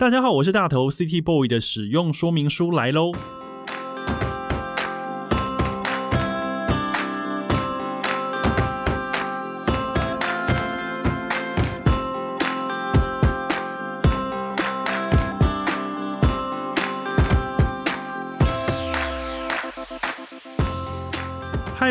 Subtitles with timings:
[0.00, 3.12] 大家好，我是大头 City Boy 的使用说明书来喽。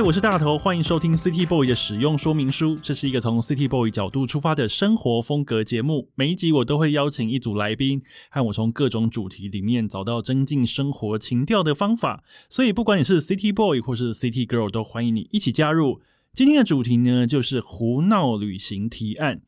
[0.02, 2.77] 我是大头，欢迎收听 City Boy 的使用说明书。
[2.82, 6.09] 这是一个从 City Boy 角度出发的生活风格节目。
[6.15, 8.01] 每一集我都会邀请一组来宾，
[8.32, 12.23] 和我从各种主题里面找到增进生活情调的方法。
[12.50, 16.00] 所以，不管你是 City Boy 或是 City Girl，都欢迎你一起加入。
[16.34, 19.42] 今天的主题呢，就是胡闹旅行提案。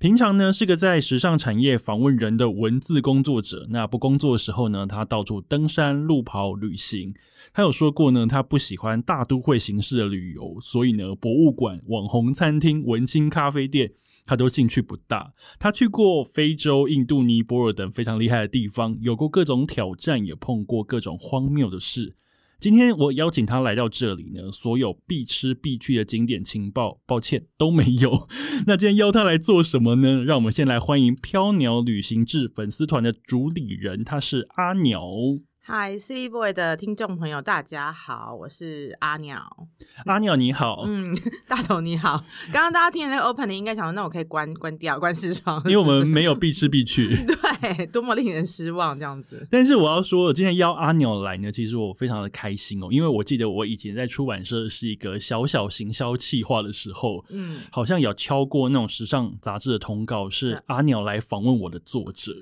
[0.00, 7.12] 平常呢是个在时尚产业访问人的文字工作者，那不工作的时候呢，他到处登山、路跑、旅行。
[7.52, 13.92] 他有说过呢，他不喜欢大都会形式的旅游，所以呢，博物馆、网红餐厅、文青咖啡店，
[14.24, 15.34] 他都兴趣不大。
[15.58, 22.14] 他去过非洲、印度、尼泊尔等非常厉害的地方，有过各种挑战，也碰过各种荒谬的事。
[22.60, 28.28] 今天我邀请他来到这里呢，所有必吃必去的景点情报，抱歉都没有。
[28.68, 30.22] 那今天邀他来做什么呢？
[30.22, 35.00] 让我们先来欢迎飘鸟旅行志粉丝团的主理人，他是阿鸟。
[35.72, 39.68] 嗨，City Boy 的听众朋友，大家好，我是阿鸟。
[40.04, 42.24] 阿鸟你好，嗯， 大头你好。
[42.52, 47.14] 刚刚大家听的那个 opening，应该想说，那我可以关关掉，关视窗，因为我们没有必吃必去。
[47.24, 49.46] 对，多么令人失望这样子。
[49.48, 62.32] 但是我要说，今天邀阿鸟来呢，其实我非常的开心哦，因为我记得我以前在出版社是一个小小行销企划的时候，嗯，好像有敲过那种时尚杂志的通告，是阿鸟来访问我的作者。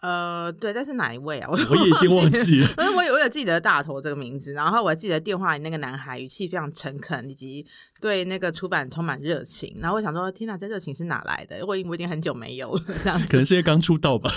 [0.00, 1.48] 呃，对，但是哪一位啊？
[1.50, 2.68] 我我已经忘记了。
[2.68, 7.66] 反正我有 我有记得大头这个名字，然后我还记得电话里那个男孩语气非常诚恳，以及
[8.00, 9.74] 对那个出版充满热情。
[9.80, 11.64] 然后我想说，天哪，这热情是哪来的？
[11.66, 13.20] 我已我已经很久没有了，这样。
[13.28, 14.30] 可能是因为刚出道吧。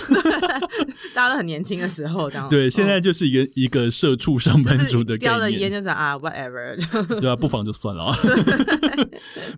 [1.13, 2.47] 大家都很年轻的时候，这样。
[2.49, 5.31] 对，现在就是一个、嗯、一个社畜上班族的概念。
[5.31, 6.75] 叼着烟就是啊，whatever。
[7.19, 8.15] 对啊，不妨就算了啊。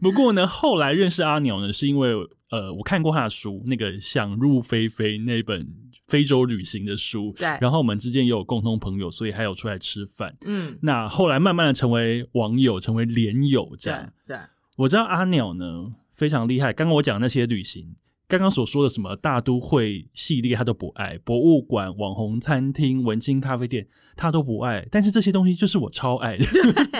[0.01, 2.13] 不过呢，后来认识阿鸟呢，是因为。
[2.49, 5.67] 呃，我看过他的书，那个《想入非非》那本
[6.07, 7.47] 非洲旅行的书，对。
[7.59, 10.37] 然后我们之间也有共同朋友，所以还有出来吃饭。
[10.45, 14.13] 嗯，那后来慢慢的成为网友，成为连友这样。
[14.27, 14.39] 对，对
[14.77, 16.73] 我知道阿鸟呢非常厉害。
[16.73, 17.95] 刚刚我讲的那些旅行，
[18.27, 24.87] 刚刚所说的什么大都会系列，他都不爱；博物馆、网红餐厅、文青咖啡店，他都不爱。
[24.91, 26.45] 但是这些东西就是我超爱的。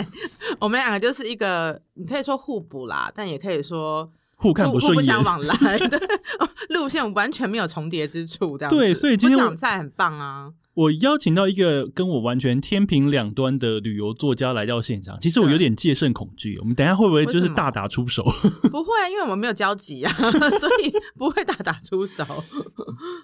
[0.60, 4.12] 我们两个就是一个，你可以说互补啦，但也可以说。
[4.36, 5.98] 互看不顺眼，互不相往来的
[6.70, 10.52] 路线完全没有重叠之处，这样对，所以今天讲菜很棒啊！
[10.76, 16.58] 我邀请到一个跟我完全天平两端的旅游作家来到现场，其实我有点戒慎恐惧。
[16.60, 18.24] 我们等一下会不会就是大打出手？
[18.72, 20.12] 不会，因为我们没有交集啊，
[20.60, 22.26] 所以不会大打出手。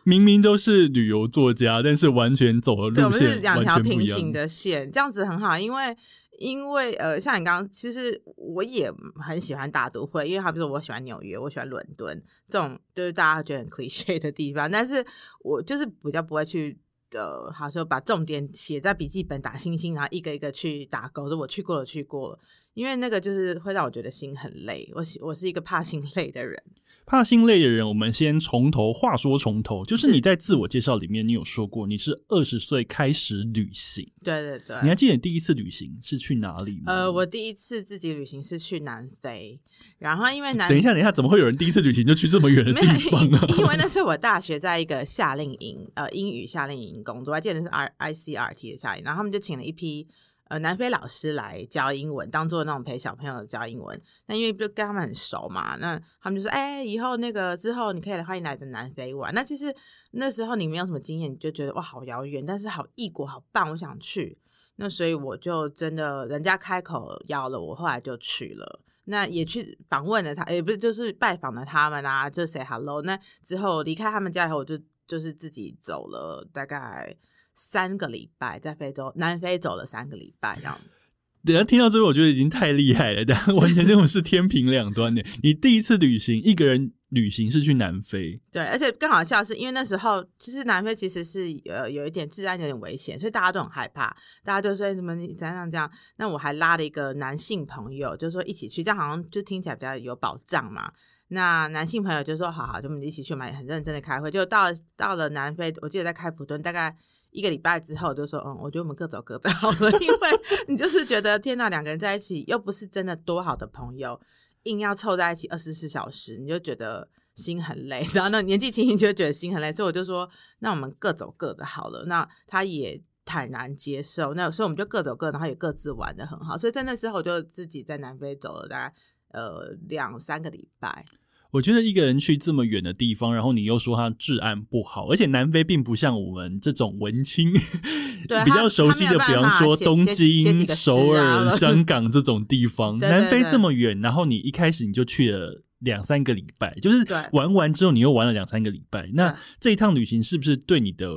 [0.03, 5.95] 明明都是旅游作家，但是完全走了路线，我们是两条平行的线，这样子很好，因为。
[6.41, 8.89] 因为呃，像你刚刚，其实我也
[9.21, 15.05] 很喜欢大都会，因为他比如说我喜欢纽约，我喜欢伦敦这种就是大家觉得很 c l i c h e 的地方，但是
[15.43, 16.79] 我就是比较不会去
[17.11, 22.39] 呃，好就把重点写在笔记本打星星，然后一个一个去打勾，说我去过了，去过了。
[22.79, 26.57] 因为那个就是会让我觉得心很累，我我是一个怕心累的人。
[27.05, 28.93] 怕心累的人，我们先从头。
[28.93, 34.09] 话说从头，就是你在自我介绍里面，你有说过你是二十岁开始旅行。
[34.23, 36.83] 对对对，你还记得你第一次旅行是去哪里吗？
[36.93, 39.59] 呃，我第一次自己旅行是去南非，
[39.97, 40.69] 然后因为南……
[40.69, 43.45] 等一下，等一下，怎么会有人第一次旅行就去这么远的地方啊？
[43.57, 50.07] 因为那是我大学在一个夏令营，呃，英语夏令营工作，我还记得是 R I C R T 的夏令营，然后他们就请了一批。
[50.49, 53.95] 呃，南非老师来教英文，当做那种陪小朋友教英文。
[54.25, 59.73] 那因为就跟他们很熟嘛，那他们就说：“哎、以后那个之后你可以欢迎来在南非玩。”那其实
[60.11, 64.39] 那时候你没有什么经验，你就觉得哇，好遥远，但是好异国，好棒，我想去。
[64.77, 68.81] 那所以我就真的，人家开口邀了我，后来就去了。
[69.03, 73.03] 那也去访问了他，也、不是就是拜访了他们啊，就 say hello。
[73.03, 77.15] 那之后离开他们家以后，我就就是自己走了大概。
[77.61, 80.79] 三个礼拜在非洲南非走了三个礼拜，这样。
[81.45, 85.23] 等下听到这个，我觉得已经太厉害了，但完全这种是天平两端的。
[85.41, 94.13] 你第一次旅行，一个人旅行是去南非，对，而且更好笑的是，因为那时候其实南非其实是呃有一点治安有点危险，所以大家都很害怕，
[94.43, 95.89] 大家就说什么你怎样怎样。
[96.17, 100.91] 那我还拉了一个男性朋友，就说一起去，这样好像就听起来比较有保障嘛。
[101.29, 104.29] 那男性朋友就说好好，就我们一起去嘛，很认真的开会。
[104.29, 104.65] 就到
[104.97, 106.93] 到了南非，我记得在开普敦，大概。
[107.31, 110.29] 一个礼拜之后就说，嗯，我觉得我们各走各的好了， 因为
[110.67, 114.19] 你就是觉得天呐，两个人在一起又不是真的多好的朋友，
[114.63, 120.29] 硬要凑在一起二十四小时，你就觉得心很累， 然后那年纪轻轻就觉得心很累，所以我就说，
[120.59, 122.05] 那我们各走各的好了。
[122.05, 126.57] 那他也坦然接受，那所以我们就各走各，然后也各自玩得很好。
[126.57, 128.93] 所以在那之后，就自己在南非走了大概
[129.33, 131.05] 呃两三个礼拜。
[131.51, 137.51] 我觉得一个人去这么远的地方，然后你又说它治安不好，而且南非并不像我们这种文青
[138.45, 151.07] 比较熟悉的，比方说东京、首尔、 香港这种地方，南非这么远，然后你一开始你就去了两三个礼拜，就是玩完之后你又玩了两三个礼拜，那这一趟旅行是不是对你的？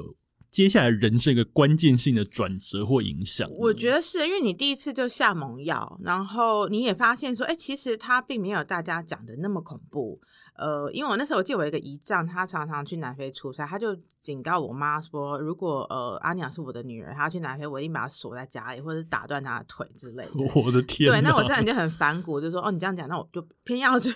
[0.53, 10.21] 接下来人生一个关键性的转折或影响，我觉得是因为你第一次就下猛药，然后你也发现说，哎、欸，其实他并没有大家讲的那么恐怖。
[10.55, 20.31] 呃，因为我那时候我记得我一个姨丈，他常常去南非出差，他就警告我妈说，如果呃阿娘是我的女儿，她要去南非，我一定把她锁在家里，或者打断她的腿之类的。
[20.55, 21.11] 我的天！
[21.11, 24.15] 对，那我这样就很反骨，就说哦，你这样讲，那我就 偏要去。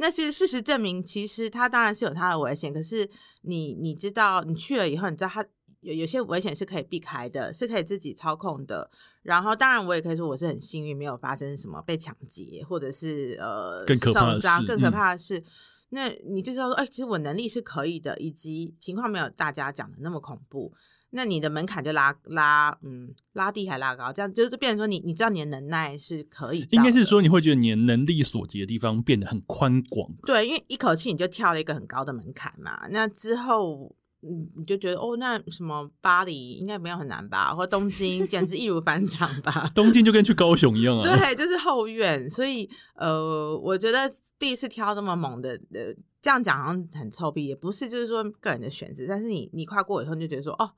[0.00, 3.08] 那其实事实证明，其实他当然是有他的危险，可是
[3.42, 5.44] 你你知道，你去了以后，你知道他。
[5.80, 8.90] 有有些危险是可以避开的，是可以自己操控的。
[9.22, 14.64] 然后，当然我也可以说我是很幸运，没有发生什么被抢劫或者是呃受伤。
[14.66, 15.44] 更可怕的是，嗯、
[15.90, 20.74] 那你就知道说，哎、欸，其实我能力是可以的，以及情况没有大家讲的那么恐怖。
[21.10, 26.66] 那你的门槛就拉拉，嗯，拉低还拉高，这样就是变成说你你知道你的能耐是可以。
[26.70, 30.10] 应该是说你会觉得你的能力所及的地方变得很宽广。
[30.26, 32.88] 对，因为一口气你就跳了一个很高的门槛嘛。
[32.90, 33.94] 那之后。
[34.20, 37.54] 嗯，你就觉得哦，那什么巴黎应该没有很难吧？
[37.54, 39.70] 或东京简直易如反掌吧？
[39.76, 41.04] 东京就跟去高雄一样啊。
[41.04, 42.28] 对，就是后院。
[42.28, 49.04] 所以呃，我觉得第一次挑这么猛的，呃，这样讲好像很臭屁，也不是，就是说个人的选择。
[49.06, 50.68] 但是你你跨过以后，你就觉得说哦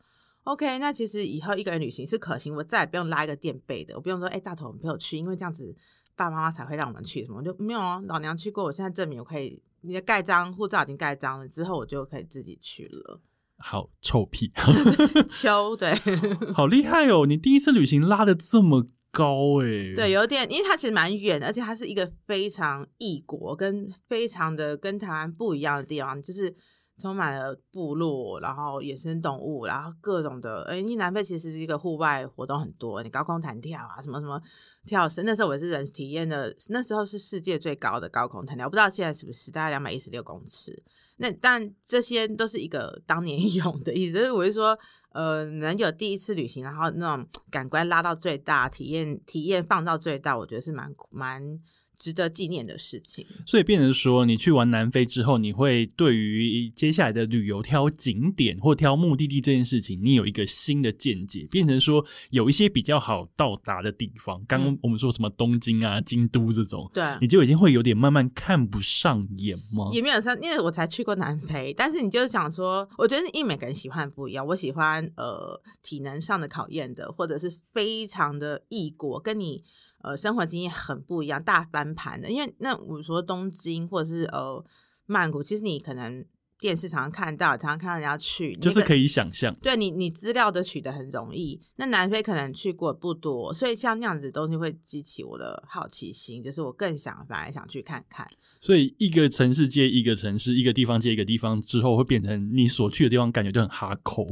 [0.44, 5.74] ，OK，那其实以后一个人旅行是可行，我再也不用拉一个垫背的，我不用说哎，大头我们陪我去，因为这样子
[6.14, 13.18] 爸爸妈妈才会让我们去什么，我就没有啊，老娘去过，我现在证明我可以，你的盖章护照已经盖章了，之后我就可以自己去了。
[13.60, 14.50] 好臭屁，
[15.30, 15.94] 秋对，
[16.52, 17.26] 好厉害哦！
[17.26, 26.54] 你第一次旅行拉的这么高哎，对，有点，因为它其实蛮远，而且它是一个非常异国，跟非常的跟台湾不一样的地方，就是。
[27.00, 30.62] 充满了部落，然后野生动物，然后各种的。
[30.64, 34.40] 哎，你南非其实是一个户外活动很多，你高空弹跳啊，什么什么
[34.84, 35.24] 跳绳。
[35.24, 40.82] 那时候我是人体验的，那时候是世界最高的高空弹跳，我不知道现在是不是大概两百一十六公尺。
[41.16, 44.78] 那但这些都是一个当年 勇的意思，所以我就说，
[45.12, 51.60] 呃，能有第一次旅行，然后那种感官拉到最大，体验体验放到最大，我觉得是蛮蛮。
[52.00, 69.90] 值得纪念的事情，所以变成说，你去完南非之后，你会对于接下来的旅游挑景点或挑目的地这件事情，你有一个新的见解，变成说有一些比较好到达的地方，刚刚我们说什么东京啊、京都这种，对，你就已经会有点慢慢看不上眼吗？
[69.92, 79.62] 也没有上，因为我才去过南非，但是你就是想说，我觉得因为每个人喜欢不一样，我喜欢呃体能上的考验的，或者是非常的异国，跟你。
[80.02, 82.30] 呃，生活经验很不一样，大翻盘的。
[82.30, 84.64] 因为那我说东京或者是呃
[85.06, 86.24] 曼谷，其实你可能
[86.58, 89.54] 电视常常看到，常常看到人家去，就是可以想象。
[89.62, 91.58] 对你，你资料都取得很容易。
[91.76, 98.28] 那南非可能去过不多，所以像那样子的东西会激起我的好奇心，就是我更想反而想去看看。
[98.60, 104.26] 所以一个城市接一个城市，一个地方接一个地方之后，会变成你所去的地方感觉就很哈扣。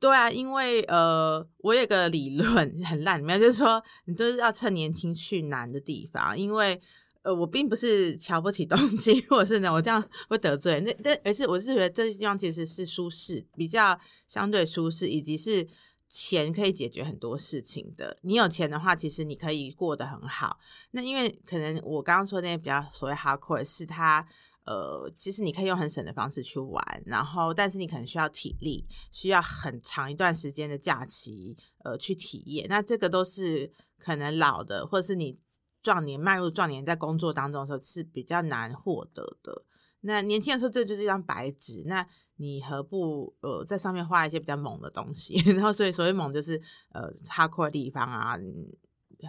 [0.00, 6.80] 对啊，因为呃，我有个理论很烂，里面就是说，你都是要趁年轻去难的地方，因为
[7.20, 15.68] 呃，我并不是瞧不起东京，或者是呢，我这样会得罪那，但而是我是觉得这些地方其实是舒适，比较相对舒适，以及是
[16.08, 18.16] 钱可以解决很多事情的。
[18.22, 20.58] 你有钱的话，其实你可以过得很好。
[20.92, 24.26] 那因为可能我刚刚说的那些比较所谓 hardcore 是它。
[24.70, 32.68] 呃，其实你可以用很省的方式去玩，然后，但是你可能需要体力，需要很长一段时间的假期，呃，去体验。
[32.68, 35.36] 那这个都是可能老的，或者是你
[35.82, 39.64] 壮年迈入壮年，在工作当中的时候是比较难获得的。
[40.02, 45.34] 那年轻的时候，这就是一张白纸，那你何不呃在上面画一些比较猛的东西？
[45.50, 46.60] 然后，所以所谓猛就是
[46.92, 48.38] 呃，哈酷的地方啊，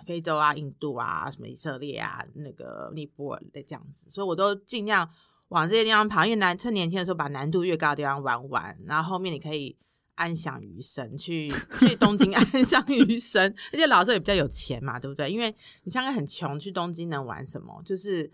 [0.05, 5.09] 非洲啊、印度啊、什么以色列啊、那个尼泊尔的这样子，所以我都尽量
[5.51, 9.75] 往这些地方跑，因为男趁年轻的时候把难度越高的地方玩完，然后后面你可以
[10.15, 15.29] 安享余生，去去东京 安享余生，而且老时候也比较有钱嘛，对不对？
[15.29, 15.53] 因为
[15.83, 17.81] 你香港很穷，去东京能玩什么？
[17.83, 18.31] 就是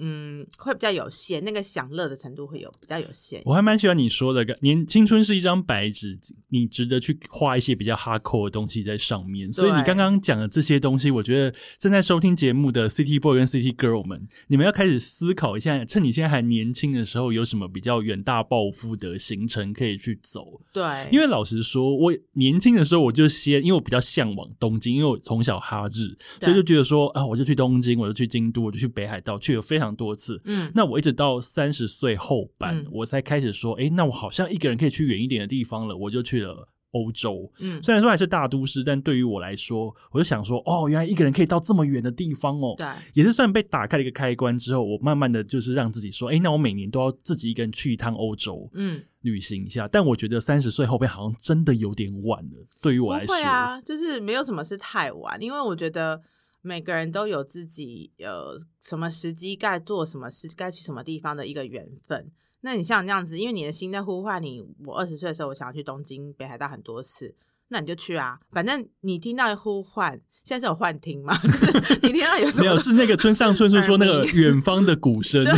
[0.00, 3.42] 嗯，会比较有限，那个享乐的程度会有比较有限。
[3.44, 9.52] 我还蛮喜欢你说的，年青春是一张白纸，你值得去画一些比较 hardcore 的东西在上面。
[9.52, 20.60] 所以你刚刚讲的这些东西，我觉得正在收听节目的 City Boy 跟 City Girl 们，你们要开始思考一下，趁你现在还年轻的时候，有什么比较远大抱负的行程可以去走。
[20.72, 49.86] 对，因为老实说，我年轻的时候我就先，因为我比较向往东京，因为我从小哈日，所以就觉得说啊，我就去东京，我就去京都，我就去北海道，去了非常多次，嗯，那我一直到三十岁后半，嗯、我才开始说，哎、欸，那我好像一个人可以去远一点的地方了，我就去了欧洲，嗯，虽然说还是大都市，但对于我来说，我就想说，哦，原来一个人可以到这么远的地方哦，对，也是算被打开了一个开关之后，我慢慢的就是让自己说，哎、欸，那我每年都要自己一个人去一趟欧洲，嗯，旅行一下。
[49.86, 56.20] 但我觉得三十岁后边好像真的有点晚了，对于我来说，对啊，就是没有什么是太晚，因为我觉得。
[56.62, 62.30] 每个人都有自己呃什么时机该做什么事，该去什么地方的一个缘分。
[62.62, 64.62] 那你像这样子，因为你的心在呼唤你。
[64.84, 67.34] 我二十岁的时候，我想要去东京、北海道很多次，
[67.68, 68.38] 那你就去啊。
[68.52, 71.34] 反正你听到呼唤，现在是有幻听吗？
[71.42, 72.64] 就是你听到有什么？
[72.64, 75.42] 没有，是那个村上春树说那个远方的鼓声，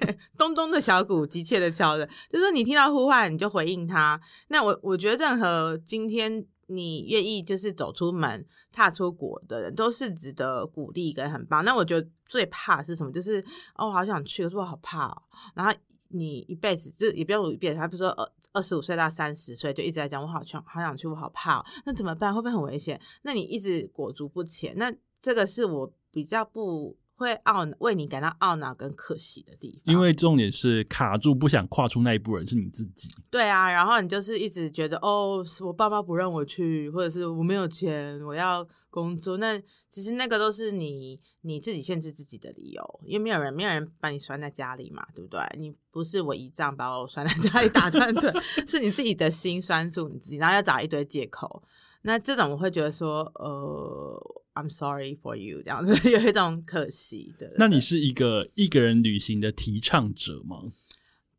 [0.00, 4.20] 对，咚咚的小鼓急切的敲着，就是说你听到呼唤，你就回应他。
[4.48, 6.44] 那我我觉得任何今天。
[6.74, 11.64] 你愿意就是走出门、踏出国的人，都是值得鼓励跟很棒。
[11.64, 13.12] 那我觉得最怕是什么？
[13.12, 13.40] 就是
[13.74, 15.22] 哦，我好想去，可是我好怕哦。
[15.54, 15.72] 然后
[16.08, 21.64] 你一辈子就也不用一辈子，他不是说二二十五岁到三十岁就一直在讲我好想好想去，我好怕哦。
[21.84, 22.34] 那怎么办？
[22.34, 23.00] 会不会很危险？
[23.22, 26.96] 那你一直裹足不前，那这个是我比较不。
[27.14, 33.08] 会懊为你感到懊恼跟可惜的地方，因为重点是卡住不想跨出那一步人是你自己。
[33.30, 39.36] 对啊，然后你就是一直觉得哦，我爸妈不让我去，或者是我没有钱，我要工作。
[39.36, 39.56] 那
[39.88, 45.40] 其实那个都是你你自己限制自己的理由，因为没有人没有人把你拴在家里嘛，对不对？
[45.56, 48.32] 你不是我姨丈把我拴在家里 打断腿，
[48.66, 51.62] 是你自己的心拴住你自己，然后要找一堆借口。
[52.02, 54.41] 那这种我会觉得说，呃。
[54.54, 57.52] I'm sorry for you，这样子 有一种可惜的。
[57.56, 60.72] 那你是一个一个人旅行的提倡者吗？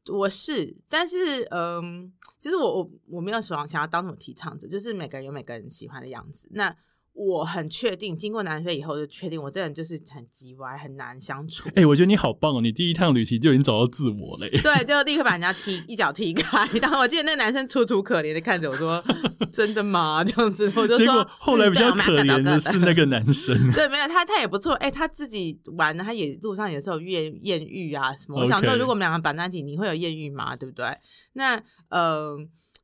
[0.07, 6.49] 我是，但是嗯，其实我我我没有想想要当什么提倡者，就是每个人有每个人喜欢的样子。
[6.51, 6.75] 那
[7.13, 11.69] 我很确定，经过南非以后就确定，我这人就是很叽歪，很难相处。
[11.69, 12.59] 哎、欸，我觉得你好棒哦！
[12.59, 14.49] 你第一趟旅行就已经找到自我了。
[14.49, 16.67] 对，就立刻把人家踢一脚踢开。
[16.81, 19.03] 然后我记得那个男生楚楚可怜的看着我说：
[19.53, 20.97] “真的吗？”这样子，我就说。
[20.97, 23.55] 结果后来比较可怜的是那个男生。
[23.73, 24.73] 对，没有他，他也不错。
[24.73, 28.41] 哎、欸，他自己玩，他也路上有时候有艳艳遇啊什么。
[28.41, 30.55] 我想说，如果我们两个绑在一起，你会有艳遇吗？
[30.55, 30.87] 对不对？
[31.33, 32.35] 那呃。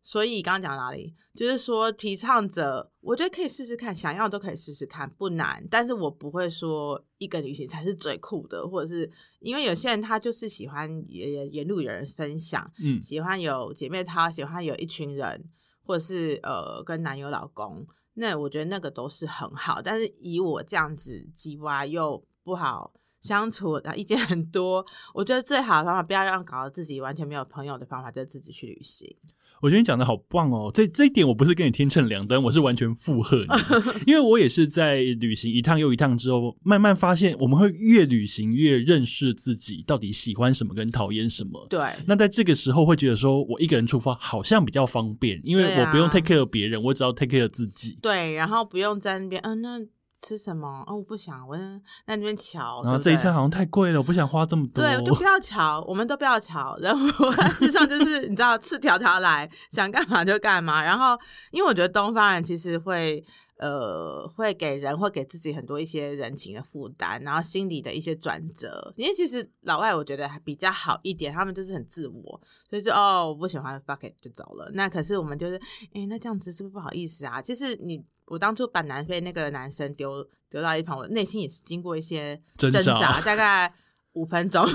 [0.02, 1.14] 所以刚刚讲哪里？
[1.36, 5.64] 就是说提倡者，我觉得可以试试看，想要都可以试试看，不难。
[5.70, 15.50] 但是我不会说一个旅行才是最酷的，或者是因为有些人他就是喜欢沿沿路有人分享，嗯，喜欢有姐妹淘，喜欢有一群人，
[15.84, 19.82] 或者是呃跟男友老公，那我觉得那个都是很好。
[19.82, 29.16] 但是以我这样子叽歪又不好相处，然后意见很多，我觉得最好的方法，不要让搞得自己完全没有朋友的方法，就是自己去旅行。
[29.62, 33.48] 我觉得你讲的好棒哦，这这一点我不是跟你天秤两端，我是完全附和你，
[34.08, 41.68] 因为我也是在旅行一趟又一趟之后，慢慢发现我们会越旅行越认识自己，到底喜欢什么跟讨厌什么。
[41.70, 47.98] 对，那在这个时候会觉得说，我一个人出发好像比较方便，因为我不用 take care 别人，我只要 take care 自己。
[48.02, 49.80] 对，然后不用在那边，嗯，那。
[50.22, 50.84] 吃什么？
[50.86, 51.64] 哦，我不想，我在
[52.08, 52.82] 那边瞧。
[52.84, 54.84] 然后这一餐好像太贵了，我不想花这么多。
[54.84, 56.78] 对，就不要瞧，我们都不要瞧。
[56.82, 60.84] 然后事实上就是你知道，赤条条来，想干嘛就干嘛。
[60.84, 61.18] 然后，
[61.52, 63.24] 因为我觉得东方人其实会
[63.58, 68.94] 呃，会给人会给自己很多一些人情的负担，然后心理的一些转折。
[68.98, 74.70] 因为其实老外我觉得还比较好一点，他们就是很自我，所以就哦，我不喜欢，fuck it 就走了。
[74.74, 75.56] 那可是我们就是，
[75.94, 77.42] 哎，那这样子是不是不好意思啊？
[77.42, 78.04] 其实你。
[78.30, 83.74] 我当初把南非那个男生丢丢到一旁，我内心也是经过一些挣扎，挣扎大概
[84.14, 84.66] 五分钟。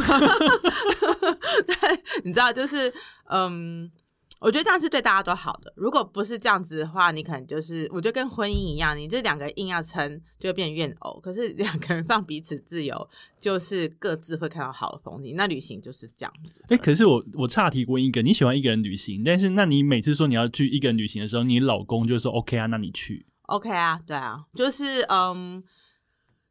[1.67, 2.93] 但你知道，就是
[3.31, 3.91] 嗯，
[4.41, 5.73] 我觉得这样是对大家都好的。
[5.77, 11.21] 如果不是这样子的话，你可能就是，我觉得跟婚姻一样，你这两个人硬要撑，就会变怨偶。
[11.21, 13.09] 可是两个人放彼此自由，
[13.39, 15.35] 就是各自会看到好的风景。
[15.37, 16.61] 那旅行就是这样子。
[16.65, 23.27] 哎、欸，可是我我差提过一个，你喜欢一个人旅行，但是那你每次说你要去一个人旅行的时候，你老公就说 OK 啊，那你去。
[23.47, 25.63] OK 啊，对啊，就是嗯，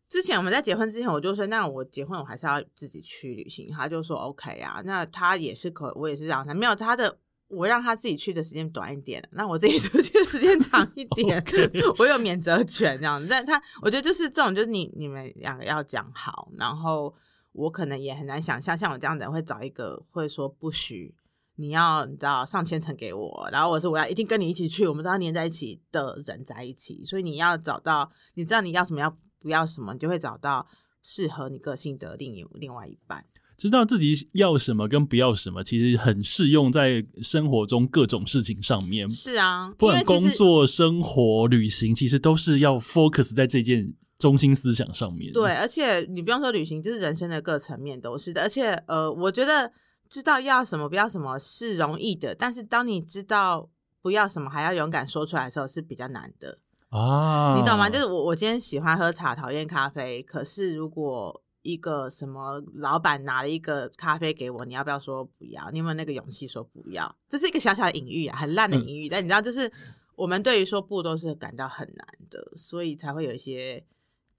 [0.07, 3.71] 之前我们在结婚之前，我就说，那我结婚我还是要自己去旅行。
[3.71, 11.43] 他就说 OK 啊，那他也是可，我也是让他没有他的，我让他自己去的时间短一点，那我自己出去的时间长一点
[11.97, 13.25] 我有免责权这样。
[13.27, 17.11] 但他我觉得就是这种，就是你你们两个要讲好，然后
[17.53, 21.13] 我可能也很难想象，像我这样的人会找一个会说不许，
[21.55, 27.03] 你要你知道上千层给我，然后我说我要一定跟你一起去，我们都要黏在一起的人在一起。
[27.05, 30.65] 所以你要找到你知道你要什么要不要什么，你就会找到
[31.01, 33.23] 适合你个性的另一另外一半。
[33.55, 39.09] 知道自己要什么跟不要什么，其实很适用在生活中各种事情上面。
[39.11, 45.31] 是啊，不管工作、生活、旅行，其实都是要 focus 在这件中心思想上面。
[45.31, 48.41] 对，而且你不用说旅行，就是人生的各层面都是的。
[48.41, 49.71] 而且呃，我觉得
[50.13, 53.67] 知道要什么不要什么是容易的，但是当你知道
[53.99, 57.55] 不要什么还要勇敢说出来的时候是比较难的啊。
[57.57, 57.89] 你懂吗？
[57.89, 65.71] 就是我我今天喜欢喝茶，讨厌咖啡，可是如果一个什么老板拿了一个咖啡给我，你要不要说不要？
[65.71, 67.15] 你有没有那个勇气说不要？
[67.27, 69.07] 这是一个小小的隐喻啊，很烂的隐喻。
[69.07, 69.71] 嗯、但你知道，就是
[70.15, 73.83] 我们对于说不都是感到很难的，所以才会有一些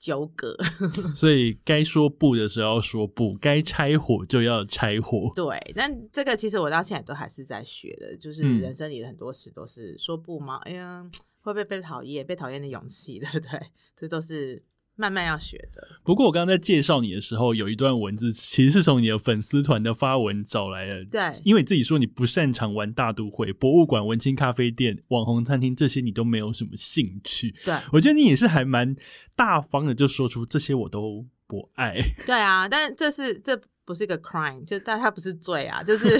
[0.04, 0.54] 纠葛。
[1.16, 5.32] 所以该说不的时候要说不，该拆伙就要拆伙。
[5.34, 10.56] 对，但这个其实我到现在都还是在学的，就是人生里的很多事都是说不吗？
[10.64, 11.08] 哎呀，
[11.40, 12.26] 会不会被讨厌？
[12.26, 13.58] 被讨厌的勇气，对不对？
[13.96, 14.62] 这都是。
[14.96, 15.86] 慢慢要学的。
[16.04, 21.04] 不过我刚刚在介绍你的时候，有一段文字其实是从你的粉丝团的发文找来的。
[21.06, 27.54] 对，因为你自己说你不擅长玩大都会、博物馆、文青咖啡店、网红餐厅这些，你都没有什么兴趣。
[27.64, 28.94] 对，我觉得你也是还蛮
[29.34, 31.96] 大方的，就说出这些我都不爱。
[32.24, 36.16] 对啊，但这是这不是一个 crime，就但它不是罪啊， 就是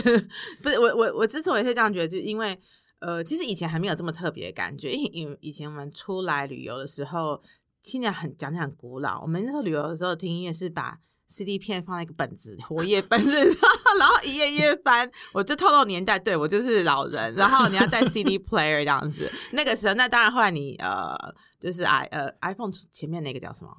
[0.60, 2.58] 不是我我我之所以会这样觉得，就因为
[2.98, 7.40] 呃，其实以前还没有这么特别的感觉，因因为以前我们出来旅游的时候。
[7.84, 9.20] 听起来很讲起来很古老。
[9.20, 15.08] 我们那时候旅游的时候听音乐是把 CD 片放在一个本子，活页本子上，然后一页一页翻。
[15.32, 17.34] 我就透露年代，对，我就是老人。
[17.34, 19.30] 然后你要带 CD player 这样子。
[19.52, 21.14] 那个时候，那当然后来你呃，
[21.60, 23.70] 就是 i 呃 iPhone 前面那个叫什么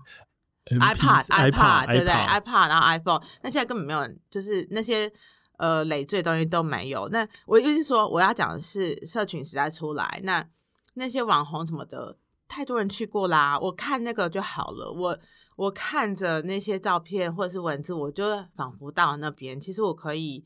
[0.65, 3.21] ？iPad、iPad 对不对？iPad 然后 iPhone。
[3.41, 5.11] 那现在根本没有，就是那些
[5.57, 7.07] 呃累赘东西都没有。
[7.09, 10.45] 那我意思是说，我要讲的是社群时代出来，那
[10.93, 12.17] 那些网红什么的。
[12.47, 14.91] 太多人去过啦，我看那个就好了。
[14.91, 15.19] 我
[15.55, 18.25] 我看着那些照片或者是文字，我就
[18.55, 19.59] 仿佛到那边。
[19.59, 20.45] 其实我可以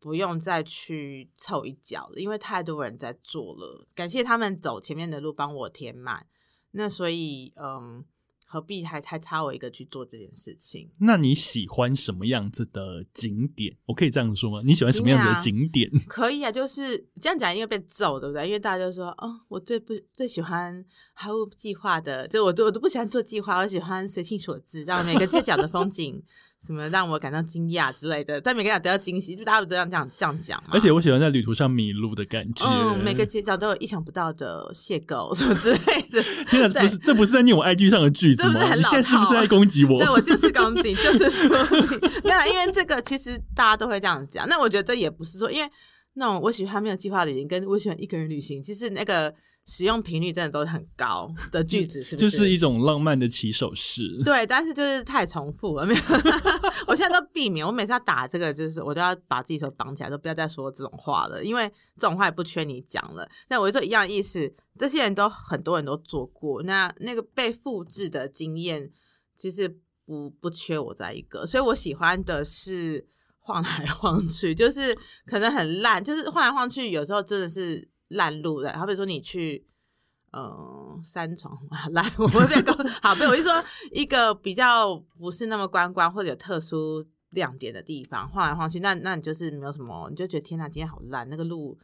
[0.00, 3.86] 不用再去凑一脚了，因为太多人在做了。
[3.94, 6.26] 感谢他们走前面的路，帮我填满。
[6.72, 8.04] 那所以，嗯。
[8.50, 10.88] 何必还还差我一个去做这件事情？
[11.00, 13.76] 那你喜欢什么样子的景点？
[13.84, 14.62] 我可以这样说吗？
[14.64, 15.86] 你喜欢什么样子的景点？
[15.94, 18.46] 啊、 可以啊，就是这样讲，因为被揍，对不对？
[18.46, 20.82] 因为大家就说，哦，我最不最喜欢
[21.12, 26.24] 毫无计划的，就我都我都不喜欢做计划，我喜欢随性所致，让每个街角的风景。
[26.66, 30.70] 什么让我感到惊讶之类的，在每个角都要惊喜，就大家不都这样这样这样讲嘛。
[30.72, 36.22] 而且我喜欢在旅途上迷路的感觉，嗯，每个街角都有意想不到的邂逅什么之类的。
[36.50, 38.52] 天哪，不是，这不是在念我 IG 上的句子吗？
[38.52, 38.78] 这不是很？
[38.78, 39.98] 你现在是不是在攻击我？
[39.98, 41.48] 对，我就是攻击， 就是说，
[42.24, 44.46] 没有，因为这个其实大家都会这样讲。
[44.48, 45.70] 那我觉得也不是说，因为
[46.14, 49.32] 那种我喜欢没有计划旅行，跟我喜欢一个人旅行，其实那个。
[49.70, 52.30] 使用频率真的都是很高的 句子，是不是？
[52.30, 54.08] 就是一种浪漫的起手式。
[54.24, 56.00] 对，但是就是太重复了，没有。
[56.88, 63.28] 我现在都避免，我每次要打这个，就是我都要把自己手绑起来，都不要再说这种话了，因为这种话也不缺你讲了。
[63.50, 68.90] 那我就说一样意思，这些人都很多人都做过，那那个被复制的经验
[69.36, 69.68] 其实
[70.06, 73.06] 不不缺我在一个，所以我喜欢的是
[73.40, 77.86] 晃来晃去，就是可能很烂，就是晃来晃去，有时候真的是。
[78.08, 79.66] 烂路的，好比说你去，
[80.32, 81.50] 嗯、呃，三重
[81.92, 83.52] 烂，我这个 好，比如我就说
[83.92, 91.78] 一个比较不是那么观光或者有特殊亮点的地方，晃来晃去，那那你就是没有什么，你就觉得天哪，今天好烂，那个路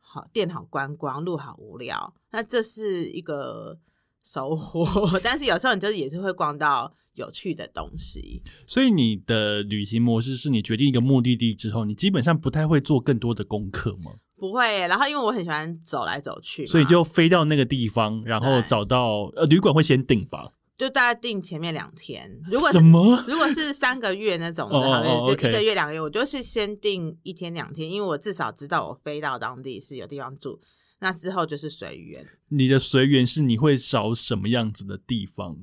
[0.00, 3.78] 好，店好观光，路好无聊，那这是一个
[4.24, 4.86] 收获，
[5.22, 8.42] 但是有时候你就是也是会逛到有趣的东西。
[8.66, 14.12] 所以你的旅行模式是你决定一个目的地之后，你基本上不太会做更多的功课吗？
[14.38, 22.30] 不会，然后因为我很喜欢走来走去，所以就飞到那个地方，然后找到呃旅馆会先订吧，就大概订前面两天。
[22.50, 23.24] 如果什么？
[23.26, 30.58] 如果是三个月那种的，好就一个月两个月，我就是先订一天两天，因为我至少知道我飞到当地是有地方住，
[31.00, 32.24] 那之后就是随缘。
[32.50, 35.56] 你的随缘是你会找什么样子的地方？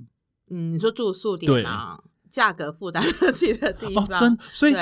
[0.49, 1.99] 嗯，你说住宿点吗？
[2.29, 4.75] 价格负担得起的地方，哦、真所以。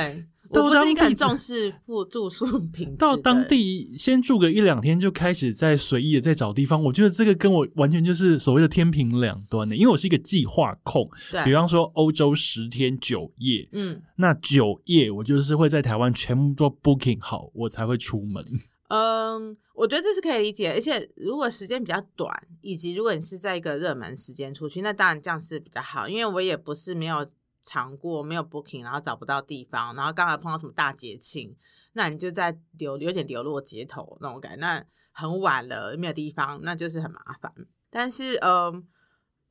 [0.54, 2.96] 对我不是一个很重视住住宿品质。
[2.98, 6.82] 到当地先住个一两天，就开始在随意的在找地方。
[6.84, 11.10] 我觉得这个跟我完全就是所谓的天平两端的，因为我是一个计划控。
[11.32, 18.44] 对，比方说欧洲十天九夜，嗯，那九夜我就是会在台湾全部都 booking 好，我才会出门。
[18.90, 26.08] 嗯，我觉得这是可以理解，而且如果时间比较短，以及如果你是在一个热门时间出去，那当然这样是比较好。
[26.08, 27.26] 因为我也不是没有。
[27.64, 31.56] 尝过没有 booking，然后找不到地方，然后刚好碰到什么大节庆，
[31.94, 37.52] 那你就在流有点流落街头那种感觉，那很晚了没有地方，那就是很麻烦。
[37.90, 38.72] 但是呃，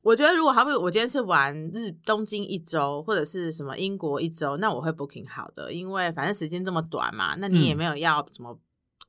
[0.01, 8.59] 我觉得如果好比我今天是玩日东京一周或者是什么英国一周，那我会 booking 好的，因为反正时间这么短嘛，那你也没有要什么。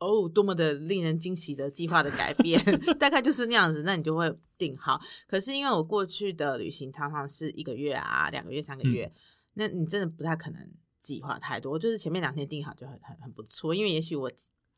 [0.04, 2.60] 嗯哦，多么的令人惊喜的计划的改变，
[2.98, 5.00] 大概就是那样子，那你就会定好。
[5.26, 9.20] 可是因为我过去的旅行常常是一个月啊，两个月、三个月，嗯、
[9.54, 11.78] 那你真的不太可能计划太多。
[11.78, 14.30] 就是前面两天定好就很很很不错，因为也许我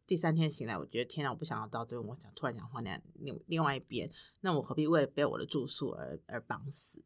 [0.07, 4.09] 第三天醒来，我觉得天哪，我不想要到这边，我想突然想换那另另外一边，
[4.41, 7.03] 那我何必为了被我的住宿而而绑死？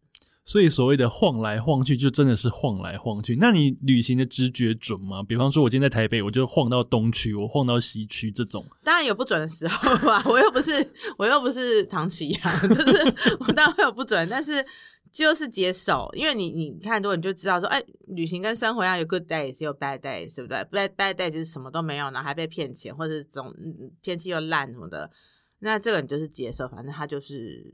[0.50, 3.36] 所以所谓的晃来晃去，就真的是晃来晃去。
[3.36, 5.22] 那你旅行的直觉准吗？
[5.22, 8.66] 比方说，我今天在台北，我就晃到东区，我晃到西区这种。
[8.82, 10.72] 当然有不准的时候 吧，我又不是
[11.18, 14.66] 我又不是唐綺阳， 就是我当然会有不准，但是
[15.12, 23.54] 就是接受，因为你你看多你就知道说，哎、旅行跟生活一样，有 good days，有 bad days，对不对？bad bad days 是什么都没有，然后还被骗钱，或者是总
[24.02, 25.12] 天气又烂什么的，
[25.60, 27.72] 那这个你就是接受，反正它就是。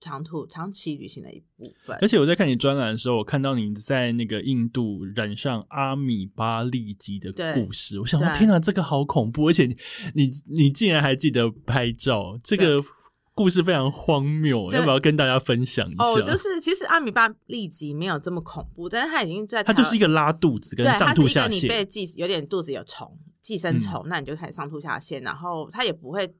[0.00, 9.48] 长途长期旅行的一部分，而且我在看你专栏的时候，我看到你在那个印度染上阿米巴痢疾的故事，我想说天哪，这个好恐怖！
[9.48, 9.66] 而且
[10.14, 12.80] 你你竟然还记得拍照，这个
[13.34, 16.04] 故事非常荒谬，要不要跟大家分享一下？
[16.04, 26.32] 哦，就是其实阿米巴痢疾没有这么恐怖，但是它已经在，它就是一个拉肚子跟上吐下泻，你被寄有点肚子有虫寄生虫，嗯、那你就开始上吐下泻，然后它也不会。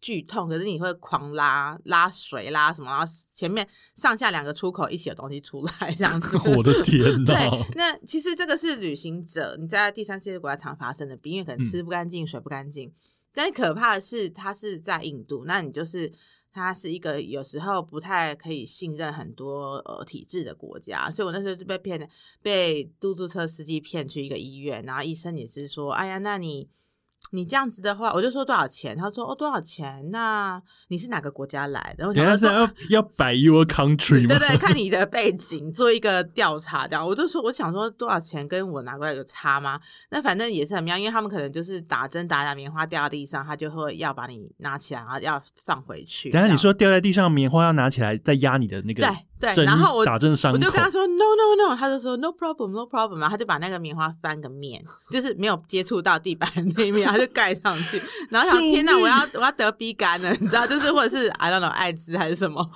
[0.00, 6.36] 剧痛，可是你会狂拉拉水拉什么，然后前面上下两个出口一起有东西出来，这样子。
[6.56, 7.26] 我的天呐！
[7.34, 12.92] 对，那其实这个是旅行者你在第三世界国家常发生的病，因为可能吃不干净、嗯、水不干净。
[13.34, 16.12] 但可怕的是，它是在印度，那你就是
[16.52, 22.08] 它是一个有时候不太可以信任很多呃体制的国家，所以我那时候就被骗，
[22.40, 26.68] 被嘟嘟车司机骗去一个医院，然后医生也是说，哎呀，那你。
[27.30, 28.96] 你这样子的话，我就说多少钱？
[28.96, 30.10] 他说哦，多少钱？
[30.10, 32.08] 那你是哪个国家来的？
[32.12, 34.28] 然后他说要要摆 your country 吗？
[34.28, 39.78] 对对，看你的背景做一个调查，这样我就说我想说多少钱跟我拿过来有差吗？
[40.10, 46.30] 那反正也是很妙，因为他们可能就是打针打打棉花掉到地上，他就会要把你拿起来，然后要放回去。
[46.30, 49.14] 等下你说掉在地上棉花要拿起来再压你的那个对。
[49.40, 58.02] 对，然后我打针伤，我就跟他说 no no no，他就说 no problem no problem，然后他就把那个棉花翻个面，就是没有接触到地板那一面，他就盖上去。
[58.30, 62.68] 然后想天哪，我要我要得鼻肝了，你知道，就是或者是 I don't know 艾滋还是什么。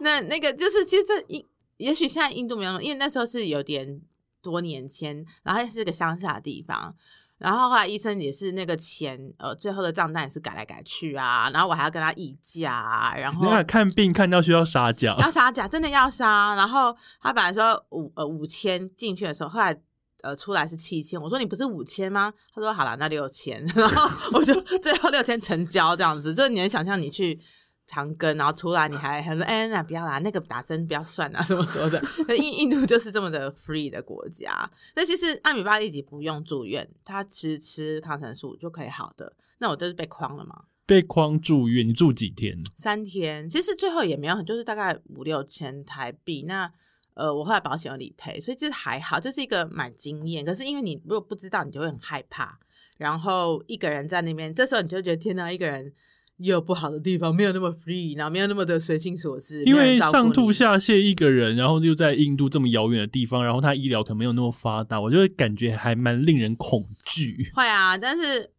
[0.00, 1.44] 那那个就是其实这印，
[1.78, 4.00] 也许现在印度没有，因为那时候是有点
[4.40, 6.94] 多年前，然后还是个乡下的地方。
[7.38, 11.50] 然后后来医生也是那个钱，呃，最后的账单也是改来改去啊。
[11.50, 13.14] 然后我还要跟他议价啊。
[13.14, 16.54] 然后那看病看到需要杀价，要杀价，真的要杀。
[16.54, 19.78] 然后他本来说五呃五千进去的时候，后来
[20.22, 21.20] 呃出来是七千。
[21.20, 22.32] 我说你不是五千吗？
[22.54, 23.64] 他说好了，那六千。
[23.76, 26.32] 然后我就 最后六千成交这样子。
[26.32, 27.38] 就是你能想象你去。
[27.86, 32.36] 长庚，然后出来你还很说，哎，那不要啦，那个打针不要算啊，什么什么的。
[32.36, 34.68] 印印度就是这么的 free 的国家。
[34.96, 39.32] 那其实阿米巴痢疾不用住院，他吃吃抗生素就可以好的。
[39.58, 40.64] 那我就是被框了嘛？
[40.84, 42.58] 被框住院，你住几天？
[42.74, 43.48] 三天。
[43.48, 46.42] 其实最后也没有，就是大概五六千台币。
[46.42, 46.68] 那
[47.14, 50.44] 呃，我后来保险有理赔，所以其实还好，就是一个蛮经验。
[50.44, 52.58] 可是因为你如果不知道，你就会很害怕。
[52.98, 55.92] 然后一个人在那边，这时候你就觉得天哪，一个人。
[56.38, 59.64] 也有不好的地方，没有那么 free，然后没有那么的随心所欲。
[59.64, 67.50] 因为上吐下泻一个人，然后又在印度这么遥远的地方，然后他医疗可能没有那么发达，我就会感觉还蛮令人恐惧。
[67.54, 68.50] 会啊，但是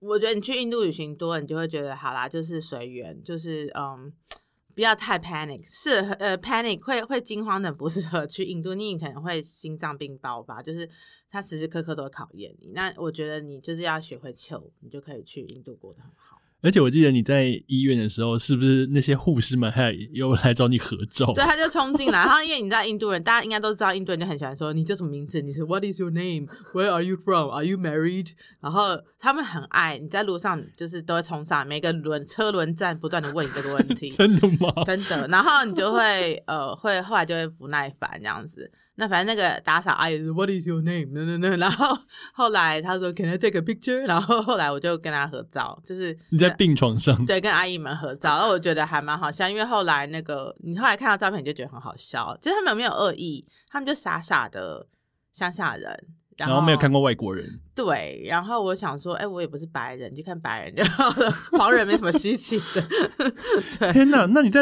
[0.00, 4.10] 我觉得你去印度旅行多，你就会觉得好啦，就是随缘，就是嗯，
[4.74, 10.88] 不要太 panic，是呃 panic 会会惊慌的，不适合去印度，你可能会心脏病爆发，就是
[11.30, 12.72] 他时时刻刻都会考验你。
[12.74, 16.38] 那我觉得你就是要学会 chill，你就可以去印度过得很好。
[16.62, 21.32] 而且我记得你在医院的时候，是不是那些护士们还有来找你合照？
[21.32, 25.40] 对，他就冲进来，然后因为你知道印度人，大家应该都知道，印度人就很喜欢说你叫什么名字？
[25.42, 26.46] 你是 What is your name?
[26.72, 27.50] Where are you from?
[27.50, 28.28] Are you married?
[28.60, 34.10] 然后他们很爱你在路上，就是都会冲上每个轮车轮站不断的问你这个问题。
[34.16, 34.72] 真的吗？
[34.86, 35.26] 真的。
[35.26, 38.70] 然后你就会呃会后来就会不耐烦这样子。
[39.02, 41.08] 那反正那个打扫阿姨说 What is your name？
[41.10, 41.98] 那那那，然后
[42.32, 44.06] 后来他说 Can I take a picture？
[44.06, 54.86] 然后后来我就跟他合照，就是你在病床上，对，跟阿姨们合照，然后我觉得还蛮好笑，因为后来那个你后来看到照片你就觉得很好笑，就是他们有没有恶意，他们就傻傻的
[55.32, 55.82] 乡下人
[56.36, 62.82] 然后，然后没有看过外国人，对，然后我想说，哎，我也不是白人，就看白人就好了， 黄人没什么稀奇的。
[63.80, 64.60] 对，天哪，那你在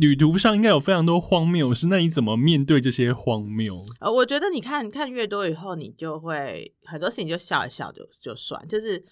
[0.00, 3.84] 旅途上应该有非常多荒谬事，那你怎么面对这些荒谬？
[4.00, 8.66] 呃，我觉得你看看越多以后，你就会很多事情就笑一笑就就算。
[8.68, 9.02] 就是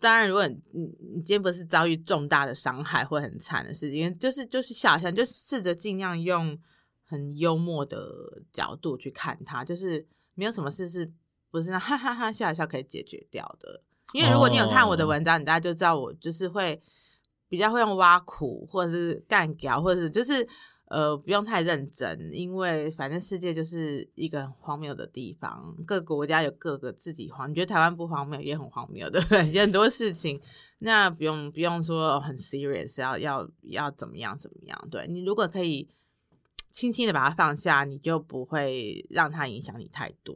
[0.00, 0.82] 当然，如果你
[1.12, 6.58] 你今天不是遭遇重大的伤害或很惨的事情，就是就是笑一笑，就试着尽量用
[7.04, 11.12] 很幽默的角度去看它，就是没有什么事是
[11.50, 13.82] 不是那哈哈哈笑一笑可以解决掉的。
[14.12, 15.40] 因为如果你有看我的文章，oh.
[15.40, 16.80] 你大家就知道我就是会
[17.52, 20.48] 比较会用挖苦，或者是干譙，或者是就是
[20.86, 29.42] 呃不用太认真，因为反正世界就是一个很荒谬的地方，各个国家有各个自己荒，你觉得台湾不荒谬也很荒谬，对不对？
[29.60, 30.40] 很多事情，
[30.78, 34.88] 那不用不用说很 serious，要要要怎么样怎么样？
[34.90, 35.86] 对，你如果可以
[36.70, 40.34] 轻轻的把它放下，你就不会让它影响你太多。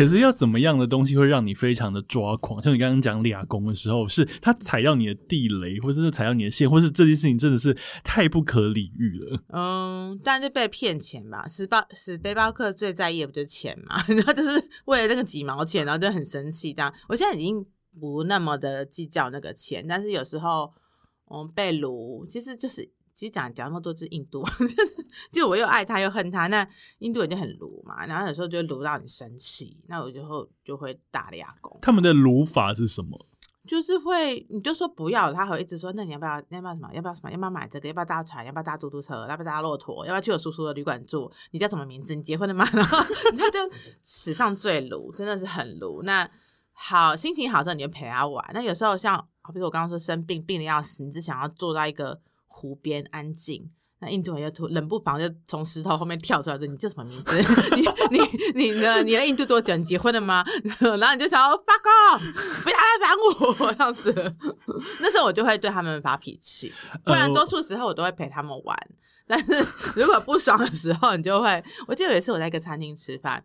[0.00, 2.62] 可是要怎么样的东西会让你非常的抓狂？
[2.62, 9.42] 像你刚刚讲俩工的时候，是他踩到你的地雷，或者是踩到你的线，或是这件事情真的是太不可理喻了。
[9.48, 11.46] 嗯，当然就被骗钱吧。
[11.46, 14.02] 死包死背包客最在意的不就是钱嘛？
[14.08, 14.50] 然后就是
[14.86, 16.72] 为了那个几毛钱，然后就很生气。
[16.72, 17.62] 这样，我现在已经
[18.00, 20.72] 不那么的计较那个钱，但是有时候
[21.30, 22.90] 嗯被撸，其实就是。
[23.20, 24.42] 其实讲讲那么多就是印度，
[25.30, 26.66] 就我又爱他又恨他，那
[27.00, 31.78] 印度人就很鲁嘛，然后有时候就鲁到你生气，那我就会就会打俩工。
[31.82, 33.26] 他们的鲁法是什么？
[33.68, 36.36] 就是会，你就说不要，他会一直说，那你要不要？
[36.48, 36.88] 要不要什么？
[36.94, 37.30] 要不要什么？
[37.30, 37.88] 要不要买这个？
[37.88, 38.42] 要不要搭船？
[38.46, 39.26] 要不要搭嘟嘟车？
[39.28, 40.06] 要不要搭骆驼？
[40.06, 41.30] 要不要去我叔叔的旅馆住？
[41.50, 42.14] 你叫什么名字？
[42.14, 42.66] 你结婚了吗？
[42.72, 43.04] 然后
[43.36, 43.58] 他就
[44.02, 46.00] 史上最鲁，真的是很鲁。
[46.04, 46.26] 那
[46.72, 48.42] 好，心情好的时候你就陪他玩。
[48.54, 52.18] 那有时候像，比如我刚刚说生病，病的要死，你只想要坐到一个。
[52.52, 57.36] 湖边安静，那印度人又突冷不防就从石头后面跳出来的，你叫什么名字？
[58.10, 58.18] 你
[58.54, 59.02] 你你呢？
[59.02, 59.74] 你来印度多久？
[59.76, 60.44] 你结婚了吗？
[60.98, 62.32] 然后你就想要发功，
[62.62, 64.36] 不要来烦我这样子。
[65.00, 66.72] 那时候我就会对他们发脾气，
[67.04, 68.76] 不然多数时候我都会陪他们玩。
[69.26, 69.52] 但是
[69.94, 71.62] 如果不爽的时候，你就会。
[71.86, 73.44] 我记得有一次我在一个餐厅吃饭，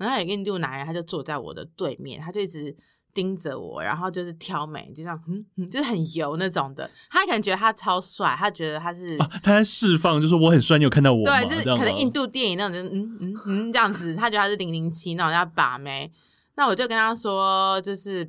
[0.00, 2.76] 然后有个印度男人，他就坐在我的对面，他就一直。
[3.12, 6.88] 盯着我，然后就是挑眉，就这样，嗯，嗯，就是很油那种的。
[7.10, 11.40] 他可能觉得他超帅，他觉得他是、啊、他在释放，就是我很帅，你有看到我吗？
[11.40, 14.14] 对，就是可能印度电影那种，就嗯嗯嗯这样子。
[14.14, 16.12] 他觉得他是零零七那种要把妹。
[16.56, 18.24] 那我就跟他说，就是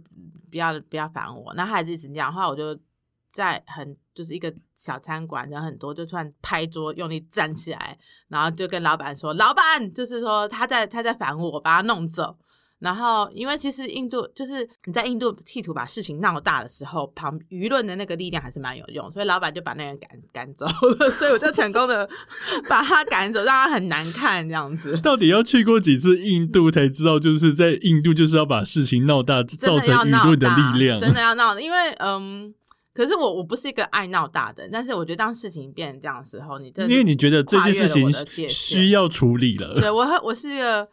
[0.49, 1.53] 不要不要烦我。
[1.55, 2.77] 那他还是一直这样的话，我就
[3.31, 7.97] 在很就是一个小餐馆，人很多，就突然拍桌，用力站起来，
[8.29, 12.37] 然后就跟老板说：“老板，就是说他在他在烦，我把他弄走。”
[12.81, 20.65] 然后，因为其实印度就是你在印度企图把事情闹大的时候，旁舆论的那个力量还是蛮有用，所以老板就把那人赶赶走
[20.97, 22.09] 了，所以我就成功的
[22.67, 24.97] 把他赶走，让他很难看这样子。
[24.97, 31.59] 到底要去过几次印度才知道，就是在印度就是要把事情闹大，造成舆论的力量，真的要闹。
[31.59, 32.51] 因为嗯，
[32.95, 38.11] 可是我我不是一个爱闹大的，但是我觉得当事情变成这样的时候，你因为你觉得这件事情
[38.49, 40.89] 需要处理了，对我我是一个。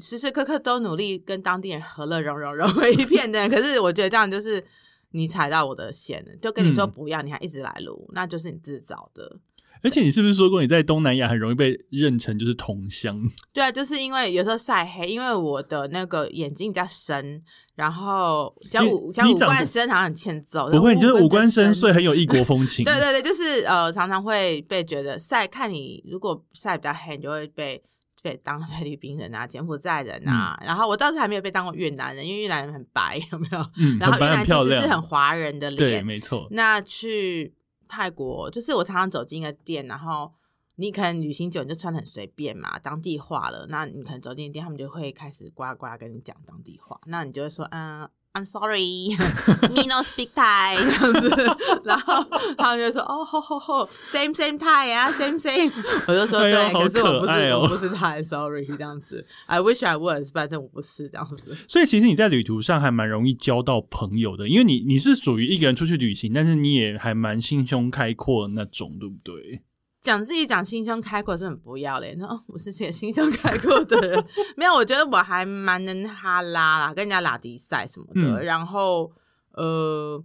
[0.00, 4.62] 时时刻刻都努力跟当地人和乐融融融为一 片的，可是我觉得这样就是
[5.10, 9.38] 你踩到我的线了，就跟你说不要，嗯、你还一直来录，那就是你自找的。
[9.82, 13.22] 而且你是不是说过你在东南亚很容易被认成就是同乡？
[13.52, 17.42] 对啊，就是因为有时候晒黑，因为我的那个眼睛比较深，
[17.74, 20.70] 然后讲五讲五官深好像很欠揍。
[20.70, 22.84] 不会，你就是五官深邃，很有异国风情。
[22.88, 27.82] 对对对，就是呃，常常会被觉得晒，看你如果晒比较黑，你就会被。
[28.28, 33.58] 被当菲律宾人啊，柬埔寨人啊，嗯、然后我倒是还没有被当过越南人，因为越南人很白， 有没有？
[33.78, 36.48] 嗯、然后越南其实是很华人的脸，对，没错。
[36.50, 37.54] 那去
[37.88, 40.32] 泰国，就是我常常走进一个店，然后
[40.76, 43.66] 你可能旅行久，你就穿得很随便嘛，当地化了。
[43.68, 48.08] 那你可能走进店，他们就会开始呱呱跟你讲当地话，那你就会说，嗯。
[48.36, 49.16] I'm sorry,
[49.72, 52.22] me no speak Thai 这样子，然后
[52.58, 55.72] 他们就说哦吼吼吼，same same Thai 啊，same same，
[56.06, 61.56] 我就说对，可是我不是、哦、我不是 Thai，sorry 这样子，I wish I was，反正我不是这样子。
[61.66, 69.62] 所以其实你在旅途上还蛮容易交到朋友的，因为你你是属于一个人出去旅行，但是你也还蛮心胸开阔的那种，对不对？
[70.06, 74.24] 讲自己讲心胸开阔是很不要脸的，我是些心胸开阔的人，
[74.56, 78.40] 没有，我觉得我还蛮能哈拉啦，跟人家拉迪赛什么的。
[78.40, 79.10] 嗯、然后
[79.54, 80.22] 呃，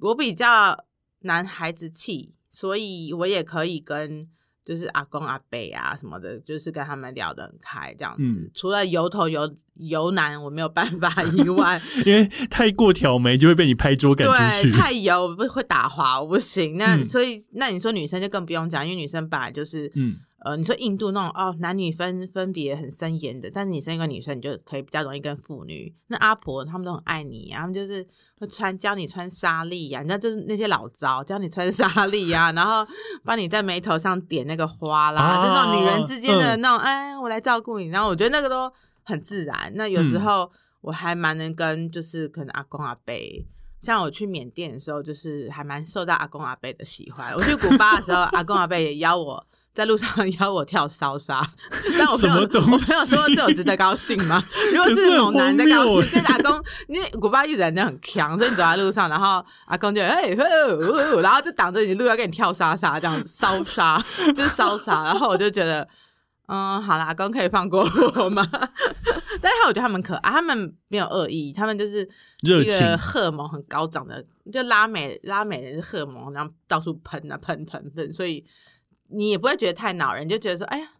[0.00, 0.84] 我比较
[1.20, 4.28] 男孩子气，所以我也可以跟
[4.68, 8.40] 就是阿公阿伯啊什么的，就是跟他们聊得很开这样子。
[8.40, 14.70] 嗯、除了油头油油男我没有办法以 外，因为太过挑眉就会被你拍桌赶出去。
[14.70, 16.76] 对，太油不会打滑，我不行。
[16.76, 20.16] 那、嗯、所以那你说女生就更不用讲，因为女生本来就是嗯。
[20.40, 25.92] 呃，你说印度那种哦，男女分分别很森严的，但是你生一个女生，你就可以比较容易跟妇女。
[26.06, 28.06] 那阿婆他们都很爱你啊，他们就是
[28.38, 32.86] 会穿教你穿纱丽呀，你知道就是那些老招教你穿纱丽呀，然后
[33.24, 37.88] 帮你在眉头上点那个花啦，啊、就那种女人之间的那种，哎、嗯，我来照顾你。
[37.88, 38.72] 然后我觉得那个都
[39.02, 39.72] 很自然。
[39.74, 40.48] 那有时候
[40.82, 43.12] 我还蛮能跟，就是可能阿公阿伯，
[43.80, 47.34] 像我去缅甸的时候，就是还蛮受到阿公阿伯的喜欢。
[47.34, 49.44] 我去古巴的时候，阿公阿伯也邀我。
[49.78, 50.10] 在路上
[50.40, 51.40] 邀我跳骚莎，
[51.96, 54.42] 但我朋友我朋友说这有值得高兴吗？
[54.74, 60.34] 如果是某男的高兴，就是阿公，因为古巴一直人家很强，所以你走在路上，然后阿公就哎、欸，
[61.22, 65.86] 然后就挡着你路要跟你跳莎莎这样子骚莎，就是骚莎，然后我就觉得，
[66.48, 68.44] 嗯，好啦，阿公可以放过我吗？
[69.40, 72.02] 但是我觉得他们可爱，他们没有恶意，他们就是
[72.40, 78.44] 一个荷尔蒙很高涨的，就拉美拉美人的荷尔蒙，然后到处喷啊喷喷喷，所以。
[79.08, 80.92] 你也不会觉得太恼人，就觉得说，哎呀，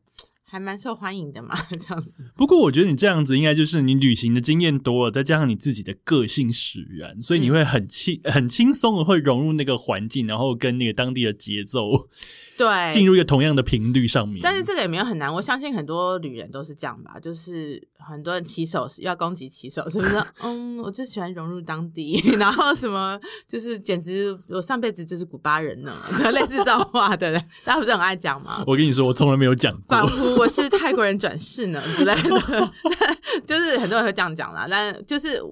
[0.50, 2.24] 还蛮受欢迎的嘛， 这样子。
[2.34, 12.08] 不过我觉得你这样子应该就是你旅行的经验多了，再加上你自己的个性使然，所以你会很轻、嗯、很轻松的会融入那个环境，然后跟那个当地的节奏。
[12.56, 15.32] 对， 进入一个同样的频率上面，但是这个也没有很难。
[15.32, 20.20] 我相信很多旅人都是这样吧，就是很多人骑手要攻击骑手，是不是？
[20.42, 25.92] 嗯，我就喜欢融入当地， 然后什么就是简直我上辈子就是古巴人呢，
[26.32, 27.32] 类似这种话的，
[27.64, 28.64] 大家不是很爱讲吗？
[28.66, 29.78] 我跟你说，我从来没有讲
[30.38, 32.72] 我是泰国人转世呢之类的，
[33.46, 35.42] 就是很多人会这样讲啦，但就是。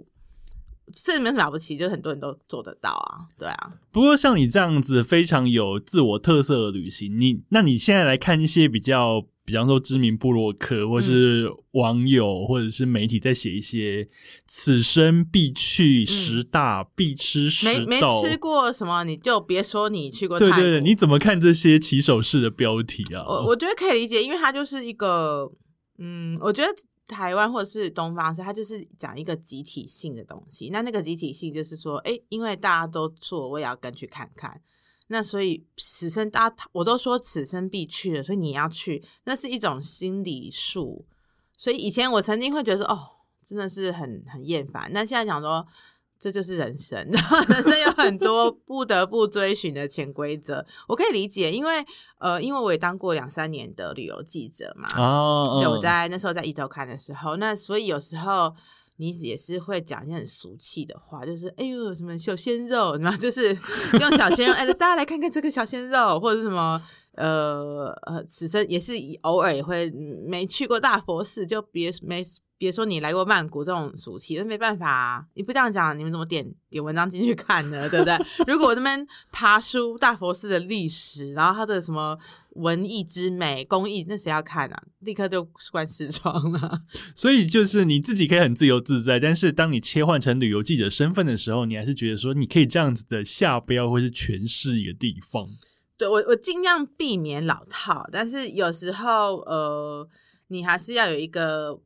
[1.04, 3.72] 这没什么了不起，就很多人都做得到啊，对啊。
[3.92, 14.08] 不过像你这样子非常有自我特色的旅行，你那你现在来看一些比较，比方说知名部落客，或是网友，嗯、或者是媒体在写一些
[14.46, 20.38] 此生必去十大、嗯、必吃十，没没吃过什么你就别说你去过。
[20.38, 23.22] 对对对，你怎么看这些起手式的标题啊？
[23.28, 25.52] 我我觉得可以理解，因为它就是一个，
[25.98, 26.68] 嗯，我觉得。
[27.06, 30.68] 台湾或者是东方是，它就是讲一个集体性的东西。
[30.70, 34.60] 那那个集体性就是说，哎，因为大家都做，我也要跟去看看。
[35.08, 41.06] 那所以此生大家我都说此生必去了，所以你要去，那是一种心理术。
[41.56, 42.98] 所以以前我曾经会觉得，哦，
[43.44, 44.90] 真的是很很厌烦。
[44.92, 45.66] 那现在讲说。
[46.18, 46.98] 这就是人生，
[47.48, 51.84] 人生有很多不得不追寻的潜规则，我可以理解，因为
[52.18, 58.54] 呃，因为我也当过两三年的旅游记者嘛，哦，就我在那时候在一周刊的时候，那所以有时候
[58.96, 63.56] 你也是会讲一些很俗气的话，就是哎呦什么小鲜肉，然后就是
[64.00, 69.90] 用小鲜肉，哎，大家来看看这个小鲜肉，或者什么呃呃，此生也是偶尔也会
[70.26, 72.24] 没去过大佛寺，就别没。
[72.58, 75.24] 别说你来过曼谷这种俗气，那没办法啊！
[75.34, 77.86] 你不这样讲，你们怎么点点文章进去看呢？
[77.90, 78.16] 对不对？
[78.48, 82.18] 如果我这边爬书大佛寺的历史，然后它的什么
[82.52, 84.82] 文艺之美、工艺，那谁要看啊？
[85.00, 86.80] 立刻就关视窗了。
[87.14, 95.46] 所以就是你自己可以很自由自在，但是当你切换成旅游记者身份的时候，你还是觉得说你可以这样子的下标或是诠释一个地方。
[95.98, 100.08] 对，我我尽量避免老套，但是有时候呃，
[100.48, 101.82] 你还是要有一个。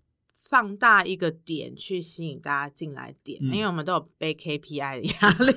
[0.50, 5.54] 放大一个点去吸引大家进来点，嗯、因为我们都有被 KPI 的压力，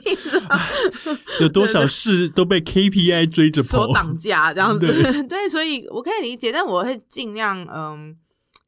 [1.42, 8.16] 有多少事都被 KPI 追着跑，说绑架这样子，对， 对，所以我可以理解，但我会尽量嗯，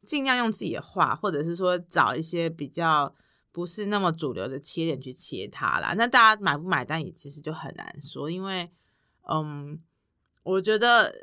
[0.04, 3.14] 尽量用自己的话，或者是说找一些比较
[3.52, 5.94] 不是那么主流的切点去切它啦。
[5.96, 8.72] 那大家买不买单也其实就很难说，因为
[9.30, 9.80] 嗯，
[10.42, 11.14] 我觉得。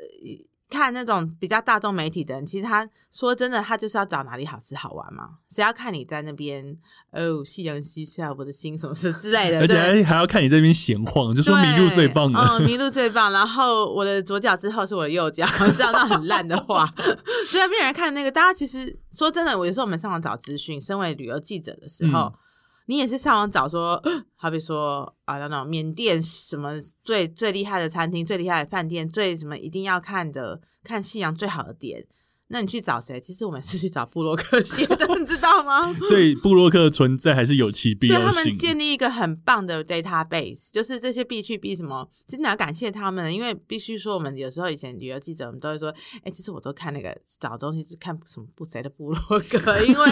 [0.73, 5.29] 看那种比较大众媒体的人，其实他说真的，他就是要找哪里好吃好玩嘛。
[5.49, 6.75] 谁要看你在那边
[7.11, 13.31] 哦，夕阳西下，我的心什么事之类的， 而且还还要看你这边闲晃，就说迷路最棒的，嗯，迷路最棒。
[13.31, 15.45] 然后我的左脚之后是我的右脚，
[15.77, 16.85] 这样那很烂的话，
[17.47, 18.31] 所以没有人看那个。
[18.31, 22.19] 大家其实说真的，我有时候我们上网找资讯，身为旅游记者的时候。
[22.19, 22.33] 嗯
[22.85, 24.01] 你也是上网找说，
[24.35, 32.05] 好比说啊，那种缅甸什么最最厉害的餐厅、最厉害的饭店、最什么一定要看的看夕阳最好的点。
[32.53, 33.19] 那你去找谁？
[33.19, 35.91] 其实我们是去找布洛克写的， 你知道吗？
[36.07, 38.25] 所以布洛克的存在还是有其必要性。
[38.25, 50.09] 对，他们建立一个很棒的 database，就是这些必去必什么，真的要感谢他们，因为必须说，我们有时候以前旅游记者，我们都会说，哎、欸，其实我都看那个找东西是看什么不谁的布洛克， 因为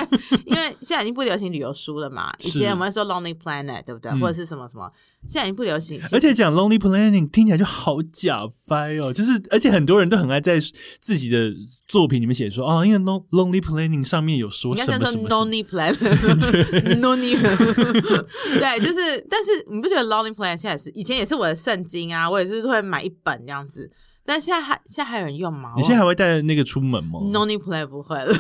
[0.48, 2.34] 因为现在已经不流行旅游书了嘛。
[2.40, 4.12] 以前我们说 Lonely Planet，对不对？
[4.20, 4.92] 或者是什么什么，
[5.28, 6.02] 现在已经不流行。
[6.12, 10.60] 而且讲 Lonely Planning 听起来就好假掰哦，就是而且很多人都很爱在
[11.00, 11.54] 自己的
[11.88, 17.36] 作品里面写说啊、哦，因为 Lonely Planning 上面有说什么什么 Lonely Planet，Lonely，
[18.60, 23.92] 对，就是，但是你不觉得 Lonely Planet 现在是以前也是我的圣经啊，我也是会买一本这样子，
[24.26, 25.74] 但现在还现在还有人用吗？
[25.76, 28.34] 你现在还会带那个出门吗？Lonely Planet 不会了，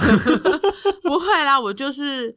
[1.03, 2.35] 不会啦，我就是。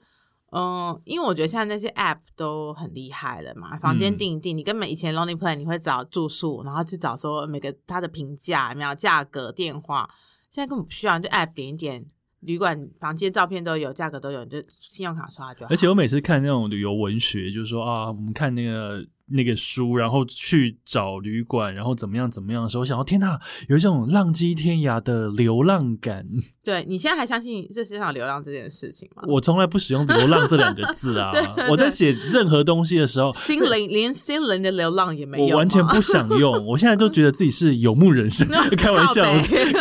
[0.56, 10.08] 嗯，因为我觉得现在那些 app 都很厉害了嘛，房间订一订，嗯、你根本以前 Lonely Planet 你会找住宿，然后去找说每个它的评价、有没有价格、电话，
[10.54, 12.06] 现在根本不需要，就 app 点一点，
[12.38, 15.72] 旅馆房间照片都有，价格都有，就信用卡刷就好。
[15.72, 19.04] 而且我每次看那种旅游文学，就是说啊，我们看那个。
[19.26, 26.26] 那个书，然后去找旅馆，然后怎么样怎么样的时候，我想到天呐，有一种浪迹天涯的流浪感。
[26.62, 29.22] 对，你现在还相信这世界上流浪这件事情吗？
[29.26, 31.30] 我从来不使用“流浪”这两个字啊！
[31.32, 36.64] 对对对，我在写任何东西的时候，心灵连心灵的流浪也没有，我完全不想用。
[36.66, 38.46] 我现在都觉得自己是游牧人生，
[38.76, 39.24] 开玩笑，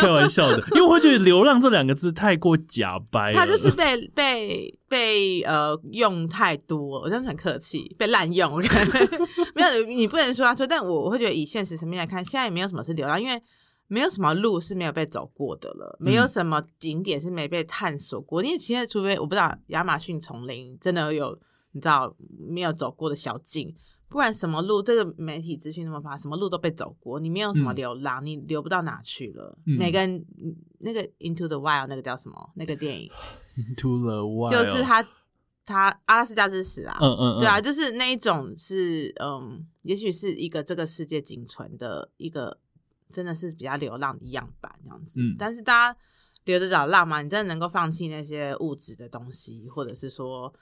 [0.00, 3.36] 开玩笑的，因为我会觉得“流浪”这两个字太过假白 了。
[3.36, 4.74] 它就是被被。
[4.88, 8.58] 被呃用太多，我真的很客气，被滥用。
[9.54, 13.42] 没有，你不能说他说，但我我会觉得以现实层面来看，现在也没有什么是流浪，因为
[13.86, 18.42] 没有什么路是没有被走过的了，没有什么景点是没被探索过。
[18.42, 21.38] 嗯、因为现在除非我不知道亚马逊丛林真的有
[21.72, 22.14] 你知道
[22.48, 23.74] 没有走过的小径，
[24.08, 29.58] 不然什么路这个媒体资讯那么发达，什么路都被走过，你没有什么流浪，嗯、你流不到哪去了。
[29.66, 30.24] 嗯、每个人
[30.78, 33.10] 那个 Into the Wild 那个叫什么那个电影
[33.56, 35.02] ？Into the Wild 就是他，
[35.64, 42.58] 他阿拉斯加之死啊，嗯嗯，嗯对啊，就是那一种是，嗯，也许是一个这个世界仅存的一个，
[43.08, 45.20] 真的是比较流浪的样板这样子。
[45.20, 45.98] 嗯，但是大家
[46.44, 47.22] 留得了浪吗？
[47.22, 50.52] 你真的能够放弃那些物质的东西，或者是说，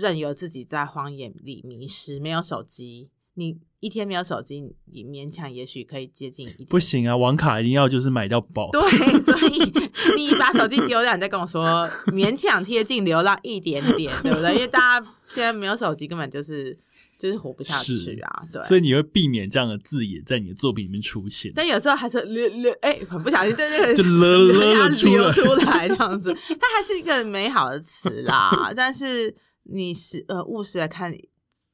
[0.00, 3.10] 任由自己在荒野里迷失，没有手机？
[3.38, 4.60] 你一天没有手机，
[4.92, 6.64] 你勉强也许可以接近一。
[6.64, 8.68] 不行啊，网卡一定要就是买到饱。
[8.72, 8.80] 对，
[9.22, 9.72] 所以
[10.18, 14.54] 你把手机丢掉，你再跟我说勉强贴近流浪一点点，对不对？
[14.54, 16.76] 因为大家现在没有手机，根本就是
[17.20, 18.42] 就是活不下去啊。
[18.52, 21.52] 对，所以你会避免这样的字眼在你的作品里面出现。
[21.54, 28.72] 但有时候还是流流，哎，很不小心在那个就 了了流出来这样子，它还是一个美好的词啦。
[28.74, 29.32] 但是
[29.62, 31.16] 你是呃务实来看。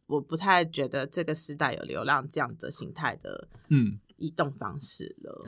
[0.07, 5.45] 我不太觉得这个时代有流浪这样的形态的嗯移动方式了。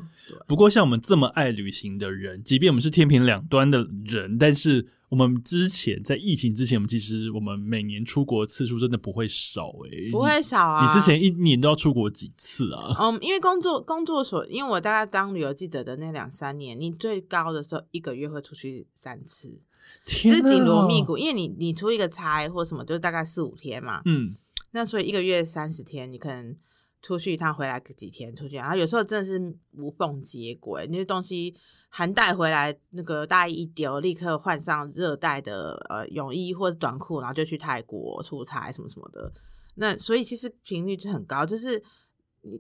[0.48, 10.84] 不过像我们这么爱旅行的人，即便我们是天平两端的人，但是我们之前在疫情之前，我们其实我们每年出国次数真的不会少诶、欸，不会少啊。
[10.84, 12.96] 你之前一年都要出国几次啊？
[12.98, 19.61] 嗯，因为工作工作所，因为我大概当旅游记者的那两三年，你最高的时候一个月会出去三次，
[20.04, 24.34] 天啊、是紧锣密鼓，因为你你出一个差或什么，就大概四五天嘛，嗯。
[24.70, 26.56] 那所以一个月三十天，你可能
[27.02, 31.54] 出去一趟，回来个几天出去，然后有时候真的是无缝接轨，那些东西
[31.88, 39.32] 寒带回来，那个大衣一丢，立刻换上热带的呃泳衣或者短裤，然后就去泰国出差什么什么的。
[39.76, 41.82] 那所以其实频率就很高，就是。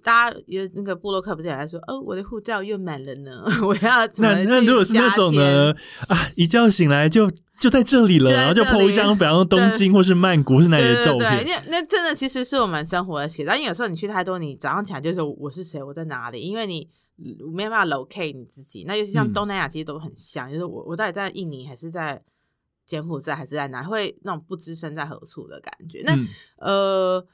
[0.02, 5.72] 大家有那个布洛克不是也在说哦，我的护照又满了呢， 我要怎么那那如果是那种呢
[6.08, 11.44] 啊，一觉醒来就就在这里了，然后就 po 一张，比方说 东京或是曼谷是哪里的照片？
[11.44, 13.54] 对，那那真的其实是我们生活的写照。
[13.54, 16.40] 因为有时候你去太多，你早上起来就说我是谁，我在哪里？
[16.40, 16.88] 因为你
[17.54, 18.84] 没办法 locate 你自己。
[18.86, 22.22] 那尤其像东南亚，其实都很像，嗯、就是我我到底在印尼还是在
[22.84, 23.82] 柬埔寨还是在哪？
[23.82, 26.02] 会那种不知身在何处的感觉。
[26.04, 26.26] 那、嗯、
[26.58, 27.26] 呃。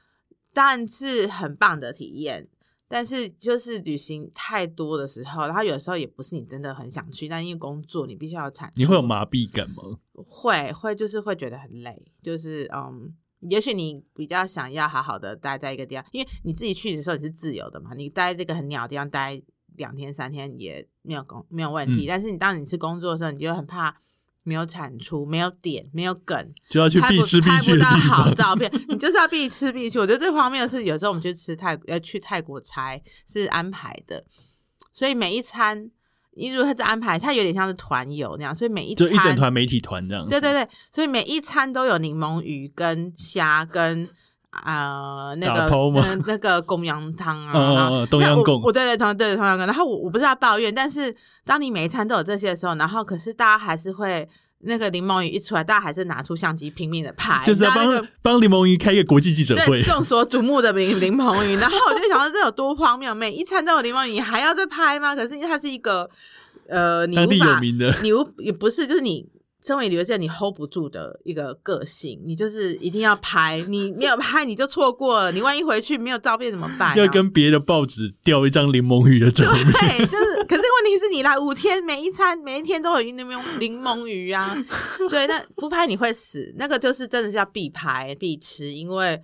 [0.53, 2.47] 但是很棒的体验，
[2.87, 9.83] 但是就是旅行太多的时候，然后有时候也不是你真的很想去，但因为工作你必须要产，你会有麻痹感吗？
[10.13, 19.43] 会会就是会觉得很累，就是嗯，也许你比较想要好好的待在一个地方，因为你自己去的时候你是自由的嘛，你待这个很鸟的地方待
[19.77, 23.97] 两天三天也没有工没有问题，嗯、但是你当你是工作的时候，你就很怕。
[24.45, 29.99] 没有产出，没有点，没有梗，就要去必吃必去的拍不到好照片， 你就是要必吃必去。
[29.99, 34.25] 我觉得最方便的是，有时候我们去吃泰，要去泰国才是安排的，
[34.93, 35.91] 所以每一餐，
[36.35, 40.29] 因为他在安排，它有点像是团游那样，所以每一餐就一整团媒体团这样。
[40.29, 44.09] 对对对，所以每一餐都有柠檬鱼跟虾跟
[44.53, 49.67] 啊、呃，那个那那个公羊汤啊， 嗯，东阳贡，我对对同对同样贡。
[49.67, 54.29] 然后我我不是要抱怨，但是当你每一餐都有这些的时候，然后可是大家还是会
[54.61, 61.57] 那个柠檬鱼一出来，大家还是拿出相机拼命的拍，就是要帮帮柠檬鱼开一个国际记者会，众所瞩目的柠柠檬鱼。
[61.57, 65.17] 然后我就想到这有多荒谬，每一餐都有柠檬鱼，你还要再拍吗？
[65.17, 66.09] 可是因为它是一个
[66.69, 69.27] 呃，你无法有名的，你无也不是就是你。
[69.65, 76.97] 身为旅游界，你 hold 不住的一个个性，你就是一定要拍， 你没有拍你就错过了，你万一回去没有照片怎么办？
[76.99, 79.65] 要跟别的报纸调一张柠檬鱼的照片。
[79.73, 84.53] 对，就是，可是问题是你来五天，每一餐每一天都有柠檬柠檬鱼啊，
[85.09, 89.23] 对，那不拍你会死，那个就是真的是要必拍必吃，因为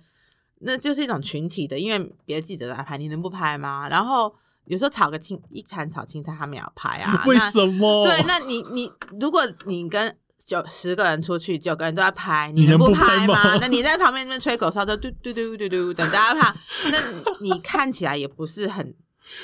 [0.59, 3.89] 那就是一种群体的，因为别的记者来拍，你能不拍吗？
[3.89, 4.33] 然后。
[4.65, 7.23] 有时候炒个青一盘炒青菜，他们也要拍啊？
[7.25, 8.05] 为什么？
[8.05, 8.87] 对，那你你
[9.19, 10.15] 如果你跟
[10.49, 13.55] 九十个人出去，九个人都在拍，你能不拍吗？
[13.61, 16.55] 那你在旁边那边吹口哨，就嘟嘟嘟嘟嘟，等大家拍，
[16.91, 16.97] 那
[17.39, 18.95] 你看起来也不是很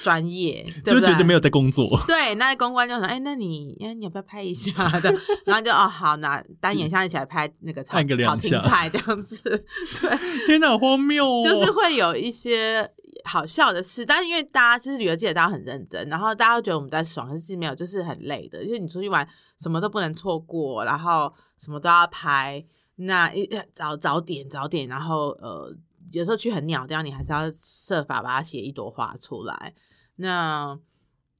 [0.01, 1.01] 专业，对不对？
[1.01, 1.87] 就觉得没有在工作。
[2.09, 5.13] 对，那公关就说：“哎，那你哎，你要不要拍一下的？”
[5.45, 9.37] 然后就哦，好，拿单眼相一起来拍那个炒炒青菜这样子。
[10.01, 11.43] 对，天哪，好荒谬哦！
[11.47, 12.89] 就是会有一些。
[13.25, 18.63] 好笑的事，但是因为大家其实旅游界大家很认真，然后大家都觉得我们在爽，可是没有，就是很累的。
[18.63, 19.27] 因为你出去玩，
[19.59, 22.65] 什么都不能错过，然后什么都要拍，
[22.95, 25.75] 那一早早点早点，然后呃，
[26.11, 29.73] 有时候去很鸟掉，你还是要设法把它写一朵花出来，
[30.15, 30.79] 那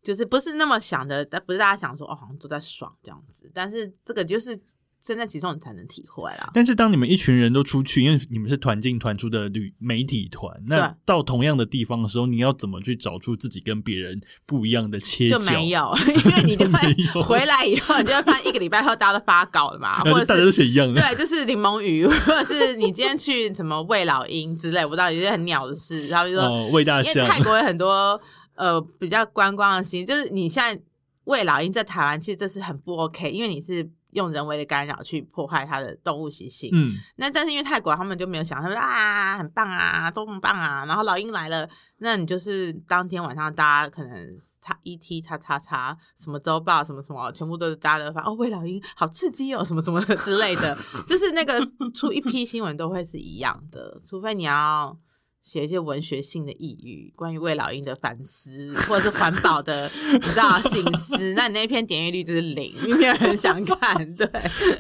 [0.02, 4.60] 就是不是那么想的，但不是大家想说哦，好像都在爽这样子，但是这个就是。
[5.06, 6.50] 身在其中，你才能体会啊。
[6.52, 15.38] 但是当你们一群人都出去，因为你们是团进团出的旅媒体团，那到同样的地方的时候，你要怎么去找出自己跟别人不一样的切角？
[15.38, 21.00] 就没有， 因为你就会 回来以后，你就会发现一个礼拜后大家都发稿了嘛， 或者大家都写一样的。
[21.00, 26.08] 对，就是柠檬鱼，或者是你今天去什么喂老鹰之类，我不知道有些很鸟的事。
[26.08, 28.20] 然后就说喂大象，因为泰国有很多
[28.56, 30.82] 呃比较观光的心，就是你现在
[31.26, 33.88] 喂老鹰在台湾，其实这是很不 OK，因为你是。
[34.16, 50.76] 用人为的干扰去破坏它的动物习性，嗯，那但是因为泰国他们就没有想，他们说啊很棒啊，多么棒啊，然后老鹰来了，那你就是当天晚上大家可能叉 ET 叉叉叉什么周报什么什么，全部都是大家都发哦喂老鹰好刺激哦什么什么之类的，
[51.08, 51.60] 就是那个
[51.94, 54.98] 出一批新闻都会是一样的，除非你要。
[55.46, 64.16] 写一些文学性的抑郁，关于魏老鹰的反思，或者是环保的，你知道心思，那你那篇点阅率就是零，因为没有人想看。
[64.16, 64.28] 对，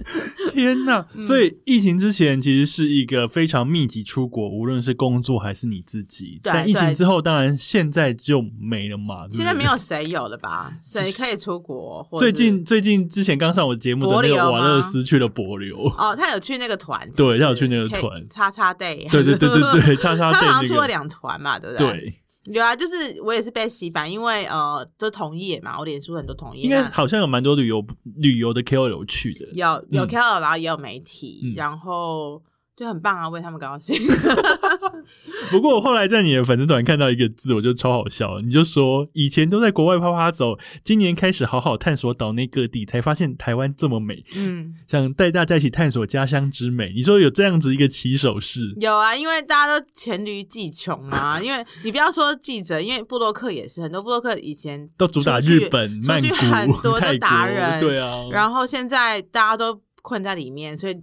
[0.52, 1.06] 天哪！
[1.14, 6.40] 嗯、所以疫情之前其实是一个非常密集出国，无论是工作还是你自己。
[6.42, 9.28] 对，但疫情之后，当然现在就没了嘛。
[9.30, 10.74] 现在没有谁有了吧？
[10.84, 12.04] 谁可以出国？
[12.18, 15.78] 最近最近之前刚上我节目的那个瓦勒斯去了柏流。
[15.96, 19.08] 哦，他有去那个团，对，他有去那个团，叉叉 day。
[19.12, 20.55] 对对对对对，叉叉 day。
[20.56, 21.88] 刚出了两团嘛，对不对？
[21.88, 22.14] 对，
[22.54, 27.86] 有啊，就是我也是被洗版，因为呃，都同业嘛，我脸书很多同业，应该好像有蛮多旅游
[28.18, 32.42] 旅游的 KOL 去的，有有 KOL，然后也有媒体，嗯、然后。
[32.76, 33.96] 就很棒啊，为他们高兴。
[35.50, 38.42] 不过我后来在你的粉丝团看到一个字，我就超好笑。
[38.42, 44.24] 你就说以前都在国外啪啪走，今年开始好好探索岛内各地，才发现台湾这么美。
[44.36, 46.92] 嗯，想带大家一起探索家乡之美。
[46.94, 48.76] 你说有这样子一个起手式？
[48.82, 51.40] 有啊，因为大家都黔驴技穷啊。
[51.42, 58.26] 因为你不要说记者，因为布洛克也是很多布洛克以前都主打日本、曼谷、很多的达人，对啊。
[58.32, 61.02] 然后现在大家都困在里面，所以。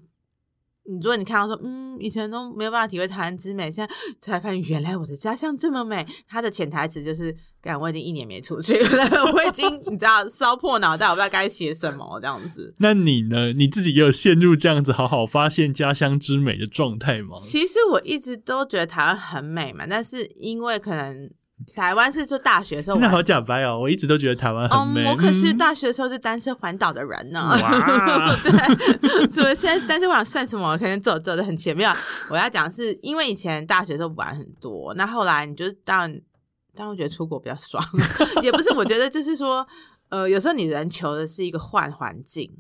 [0.84, 6.06] 你如果你看到说，嗯，以前都没有办法体会台湾之美，现在才发现原来我的家乡这么美。
[6.28, 12.74] 他的潜台词就是，感，我已经一年没出去了， 我已经你知道烧破脑袋，我不知道该写什么这样子。
[12.78, 13.52] 那你呢？
[13.52, 17.36] 你自己也有陷入这样子好好发现家乡之美的状态吗？
[17.40, 21.30] 其实我一直都觉得台湾很美嘛，但是因为可能。
[21.74, 23.78] 台湾是做大学的时候，那好假白哦！
[23.78, 25.04] 我一直都觉得台湾很美。
[25.04, 27.40] 嗯，我可是大学的时候就单身环岛的人呢。
[27.62, 28.34] 哇！
[28.42, 30.76] 对，所以现在单身环岛算什么？
[30.78, 31.90] 可能走走的很前面。
[32.28, 36.20] 我要讲是因为以前大学的时候玩很多，那后来你就当然
[36.74, 37.82] 当然觉得出国比较爽，
[38.42, 38.72] 也不是。
[38.74, 39.66] 我觉得就是说，
[40.08, 42.50] 呃，有时候你人求的是一个换环境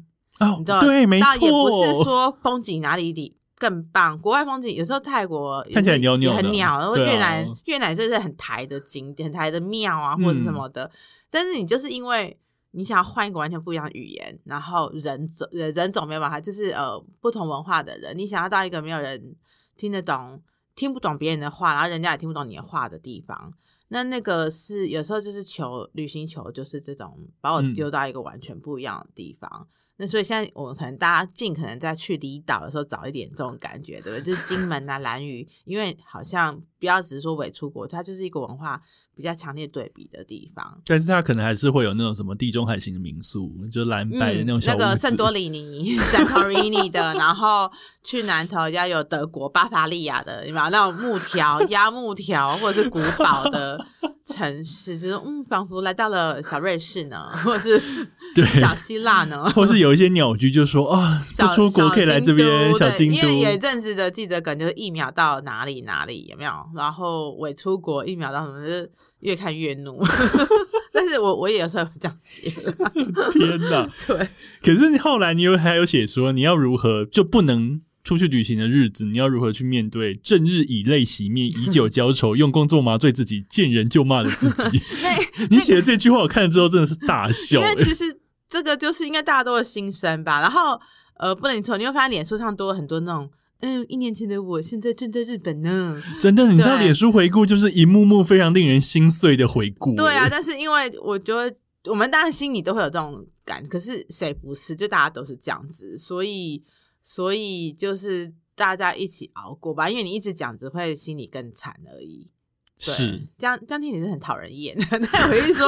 [0.40, 3.36] 哦，你知道对，没错，也不是说风景哪里里。
[3.62, 10.84] 更棒，国外风景有时候泰国看起来袅袅的，很鸟，然后越南、啊、越南就是很台的景点、很台的庙啊或者什么的。
[10.86, 10.90] 嗯、
[11.30, 12.36] 但是你就是因为
[12.72, 19.36] 你想要换一个完全不一样的语言，然后人种人种没有办法，就是呃不同文化的人，你想要到一个没有人
[19.76, 20.42] 听得懂、
[20.74, 23.54] 听不懂别人的话，然后人家也听不懂你的话的地方，
[23.90, 29.48] 那那个是有时候就是求旅行求就是这种把我丢到一个完全不一样的地方。
[29.52, 29.66] 嗯
[30.02, 34.34] 那所以现在我们可能大家尽可能在去离岛的时候找一点这种感觉，对不对？
[34.34, 38.82] 就是金门啊、 兰屿，因为好像不要只是说伪出国，它就是一个文化
[39.14, 40.80] 比较强烈对比的地方。
[40.86, 47.70] 但是它可能还是会有那种什么地中海型的民宿，就蓝白的那种小、嗯、那个圣多 里尼、Santorini 的，然后
[48.02, 53.84] 去南头要有德国巴伐利亚的，有没有那种木条、压木条或者是古堡的。
[54.24, 58.08] 城市就是嗯，仿佛来到了小瑞士呢，或者是
[58.60, 63.16] 小希腊呢，或是有一些鸟居就说 啊，不出国可以来这边小京都。
[63.16, 66.52] 因为有一阵子的记者梗就是一秒到哪里哪里有没有？
[66.76, 68.90] 然后伪出国一秒到什么，就是
[69.22, 70.00] 越看越怒。
[70.92, 72.48] 但是我我也有时候会这样写。
[73.32, 74.28] 天哪， 对。
[74.62, 77.80] 可是你后来你有还有写说你要如何就不能。
[78.04, 80.12] 出去旅行的日子，你要如何去面对？
[80.12, 84.82] 正日以泪洗面，以酒浇愁，用工作麻醉自己，见人就骂的自己。
[85.04, 87.60] 那你写的这句话，我看了之后真的是大笑。
[87.60, 88.18] 因为其实
[88.48, 90.40] 这个就是应该大家都的心声吧。
[90.40, 90.76] 然后
[91.20, 93.30] 呃，不能从你会发现脸书上多了很多那种，
[93.62, 96.00] 嗯，一年前的我现在正在日本呢。
[96.20, 99.96] 真的，你知道脸书回顾就是一幕幕非常令人心碎的回顾。
[99.96, 101.56] 对啊，但是因为我觉得
[101.90, 104.76] 我们当然心里都会有这种感，可是谁不是？
[104.76, 106.62] 就大家都是这样子，所以。
[107.04, 112.30] 所以就是大家一起熬过吧，因为你一直讲只会心里更惨而已。
[112.78, 114.72] 是，这样这样听你是很讨人厌。
[115.12, 115.66] 那我一说，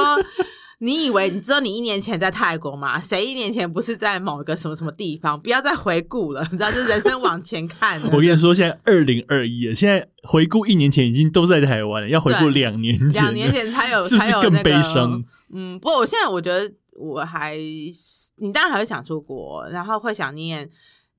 [0.79, 2.99] 你以为你知道你一年前在泰国吗？
[2.99, 5.39] 谁一年前不是在某个什么什么地方？
[5.39, 8.01] 不要再回顾了，你知道，就人生往前看。
[8.11, 15.11] 我跟你说，现在二零二一了，现在回顾一年前已经都在台湾了，要回顾两年前，两年前才有，是不是更悲伤？
[15.11, 15.23] 那个，
[15.53, 20.69] 嗯，不过我现在我觉得我还，你当然还会想出国，然后会想念。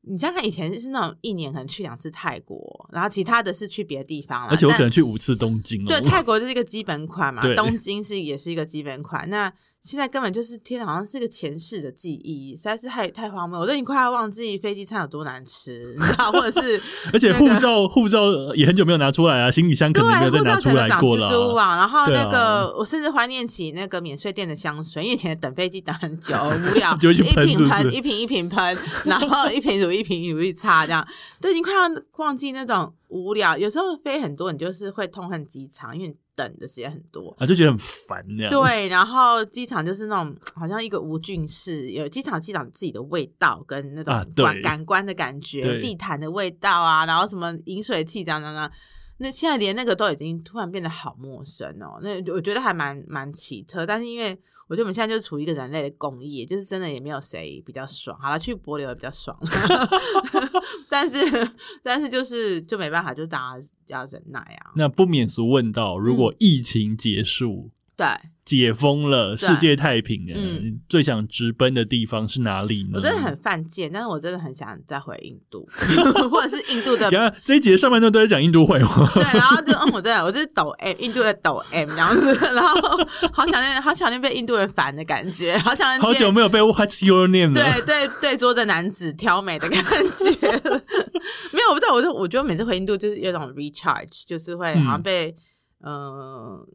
[0.09, 5.87] 你像他，以前是那种一年可能去两次泰国，然后其他的是去别的地方，而且我可能去五次东京哦。
[5.89, 9.29] 对，泰国就是一个基本款嘛，东京是也是一个基本款。
[9.29, 9.53] 那
[9.87, 13.61] 现在根本就是天，好像是个前世的记忆，实在是太太荒谬。
[13.61, 16.33] 我都已经快要忘记飞机餐有多难吃，你知道？
[16.33, 16.77] 或者是、
[17.07, 21.29] 那个，而且护照护照也很久没有拿出来啊，行李箱可能没有再拿出来过了。
[21.29, 26.35] 蜘蛛网，然后那个、啊、我甚至怀念起那个免税店的香水，因为以前等飞机等很久，
[26.73, 31.07] 无聊，就一瓶喷，一瓶一瓶喷，然后一瓶乳一瓶乳一擦，这样
[31.41, 31.83] 都已经快要
[32.17, 33.57] 忘记那种无聊。
[33.57, 36.17] 有时候飞很多，你就是会痛恨机场，因为。
[36.37, 38.51] 等的时间很多啊，就觉得很烦那样。
[38.53, 48.71] 对，然后机场就是那种好像一个无菌室，有机场机长自己的味道跟那种感感官的感觉，地毯的味道啊，然后什么饮水器这样这样。
[49.19, 53.87] 那现在连那个都已经突然变得好陌生哦，那我觉得还蛮蛮奇特。
[53.87, 54.39] 但是因为
[54.69, 58.19] 我觉得我们现在就处于一个人类的共业，就是真的也没有谁比较爽。
[58.21, 59.39] 好了，去柏流也比较爽
[60.91, 61.51] 但是
[61.83, 64.73] 但是就是就没办法，就大家要忍耐啊。
[64.75, 68.07] 那不免俗问到，如果疫情结束，嗯、对。
[68.47, 70.33] 解封了，世界太平了。
[70.37, 72.91] 嗯，最想直奔的地方是哪里呢？
[72.95, 75.69] 我真的很犯贱，但是我真的很想再回印度，
[76.31, 77.11] 或者是印度的。
[77.43, 79.05] 这一集的上半段都在讲印度会话。
[79.15, 82.81] 对，然后就嗯，我真的，我就是抖 M，印度的抖 M 这样子，然后
[83.33, 86.01] 好想念，好想念被印度人烦的感觉，好想念。
[86.01, 87.55] 好久没有被 What's Your Name 了。
[87.55, 90.31] 对对对，桌的男子挑美的感觉。
[91.51, 95.35] 没有，我不知道，我就我觉得每次回印度就是有种 recharge，就是会好像被。
[95.87, 96.67] 呃，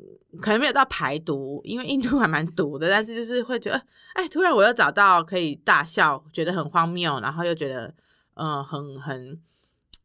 [0.41, 3.75] 可能没有到排毒，因为印度还蛮毒的，但是就是会觉得，
[4.13, 7.93] 哎，突然我又找到可以大笑，觉得很荒谬，然后又觉得，
[8.35, 9.37] 嗯、呃，很很，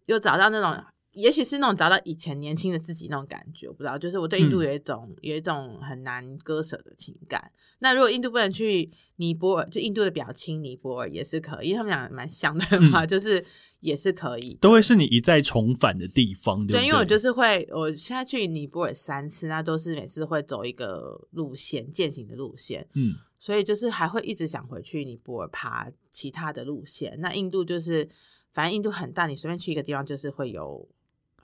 [0.07, 0.85] 又找到那种，
[1.17, 7.51] 也许是那种找到以前年轻的自己那种感觉，我不知道，就是我对印度有一种、嗯、有一种很难割舍的情感。
[7.79, 13.45] 那如果印度不能去尼泊尔，就印度的表亲尼泊尔也是可以，因为他们俩蛮像的嘛，嗯、 就是。
[13.81, 16.81] 也是可以，都会是你一再重返的地方，对对？
[16.81, 27.15] 对，因为我就是会，我现在去尼泊尔三次，那都是每次会走一个路线，践行的路线，嗯，所以就是还会一直想回去尼泊尔爬其他的路线。
[27.21, 28.09] 那印度就是，
[28.53, 30.89] 反正印度很大，你随便去一个地方，就是会有，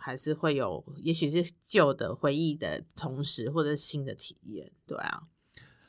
[0.03, 5.23] 还是会有，也许是旧的回忆的同时，或者是新的体验，对啊。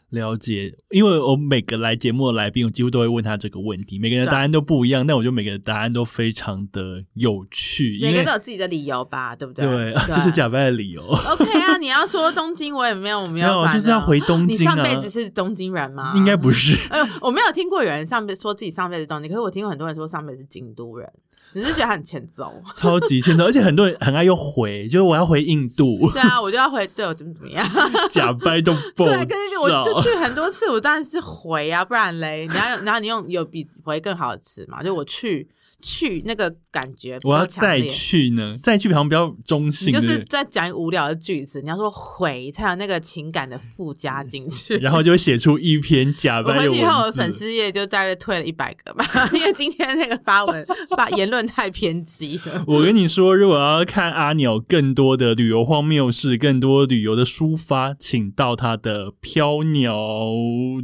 [0.09, 9.65] 了解，因为我每个来节目的来宾，我几乎都会问他这个问题，每个人的答案都不一样，但我觉得每个人的答案都非常的有趣，每个人都有自己的理由吧，对不对？
[9.65, 11.01] 对，这 是假扮的理由。
[11.01, 16.13] OK 啊，你要说东京，我也没有没有，没有，就是要回东京上辈子是东京人吗？
[16.15, 16.77] 应该不是。
[16.91, 21.11] 哎， 我没有听过有人上辈说自己上辈子东京，可是我听过很多人说上辈子是京都人。
[21.53, 25.97] 你是觉得他很欠揍， 超级欠揍，而且很多人很爱又回，就是我要回印度。
[26.11, 27.65] 对啊，我就要回，对我怎么怎么样，
[28.11, 29.05] 假掰都 爆。
[29.05, 34.81] 对，可是我就去很多次，我当然是回啊，不然嘞，你要然后你用有比回更好的词嘛？
[34.83, 35.47] 就我去
[35.81, 46.69] 去那个感觉，我要再去呢，再去好像比较中性，就是在讲一个无聊的句子，你要说回才有那个情感的附加进去，然后就会写出一篇假白的文字。
[46.69, 50.65] 我回去后，我的粉丝页就大约退了一百个吧，因为今天那个发文
[50.97, 52.63] 把言论太偏激了。
[52.65, 59.95] 我跟你说，如果要看阿鸟更多的旅游荒谬事，更多旅游的抒发，请到他的飘鸟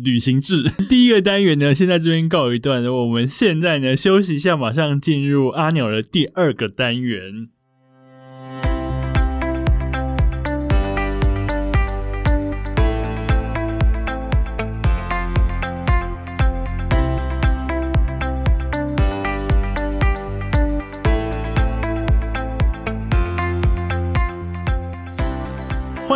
[0.04, 2.84] 旅行志 第一个单元呢，先在这边告一段。
[2.86, 5.00] 我们现在呢休息一下，马上。
[5.00, 7.50] 进入阿鸟的第二个单元。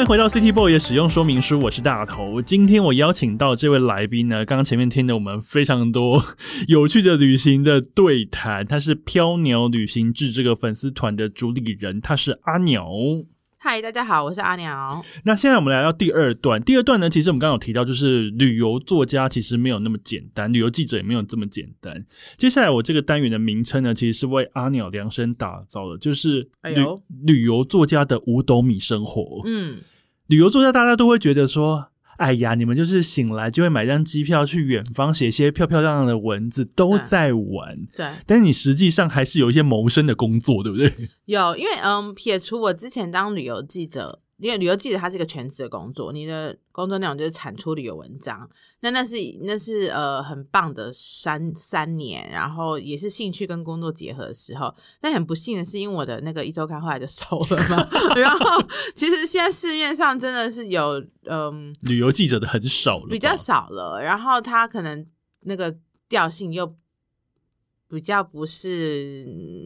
[0.03, 2.41] 迎回到 City Boy 的使用说明书，我是大头。
[2.41, 6.21] 今天我邀请到这位来宾呢，刚刚前面听了我们非常多
[6.67, 12.85] 有趣的旅行的对谈，他是飘鸟旅行志这个粉丝团的主理人，他是阿鸟。
[13.57, 15.01] 嗨，大家好，我是阿鸟。
[15.23, 22.05] 那现在我们来到第二段，第二段呢，其实我们刚刚有提到，就是旅游作家其实没有那么简单，旅游记者也没有这么简单。
[22.35, 26.85] 接下来我这个单元的名称呢，其实是为阿鸟量身打造的，就是旅、哎、
[27.25, 29.41] 旅游作家的五斗米生活。
[29.45, 29.77] 嗯。
[30.27, 38.07] 旅游作家，大家都会觉得说：“哎呀，你们就是醒来就会买张机票去远方，写些漂漂亮亮的文字，都在玩。”对。
[38.25, 40.91] 但是你实际上还是有一些谋生的工作，对不对？
[41.25, 44.21] 有，因为嗯，撇除我之前当旅游记者。
[44.43, 48.49] 因为旅游记者他是一个全职的工作，你的工作内容就是产出旅游文章，
[48.81, 54.75] 那那是那是呃很棒的三三年，然后也是兴趣跟工作结合的时候。
[54.99, 57.87] 但很不幸的是，因为我的那个一周刊后来就收了嘛，
[58.19, 58.61] 然后
[58.93, 65.05] 其实现在市面上真的是有嗯旅游记者的很少了，比较少了，然后他可能
[65.43, 65.73] 那个
[66.09, 66.75] 调性又。
[67.93, 69.23] 比较不是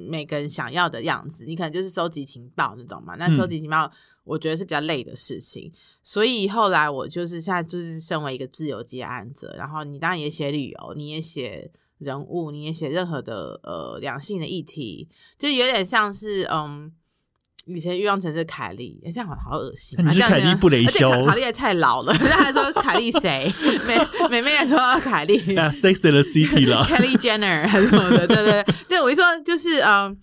[0.09, 3.15] 每个人想要的样子，你可能就是收集情报那种嘛。
[3.15, 3.89] 那收集情报，
[4.25, 15.07] 我觉得是比较累的事情，嗯、所以后来我就是现在就是身为一个自由接案者，然后你当然也写旅游，你也写人物，你也写任何的呃两性的议题，
[15.37, 16.91] 就有点像是嗯。
[17.67, 19.99] 以前欲望城市凯莉，这样好好恶心。
[19.99, 22.13] 啊你是凯莉布雷修，凯莉也太老了。
[22.13, 23.51] 人家还说 凯莉谁？
[23.85, 23.97] 美
[24.29, 25.53] 美妹也说凯莉。
[25.53, 28.27] 那 Sex in the City 了， Kelly Jenner 还是什么的？
[28.27, 30.17] 对对 对，对我一说就是嗯，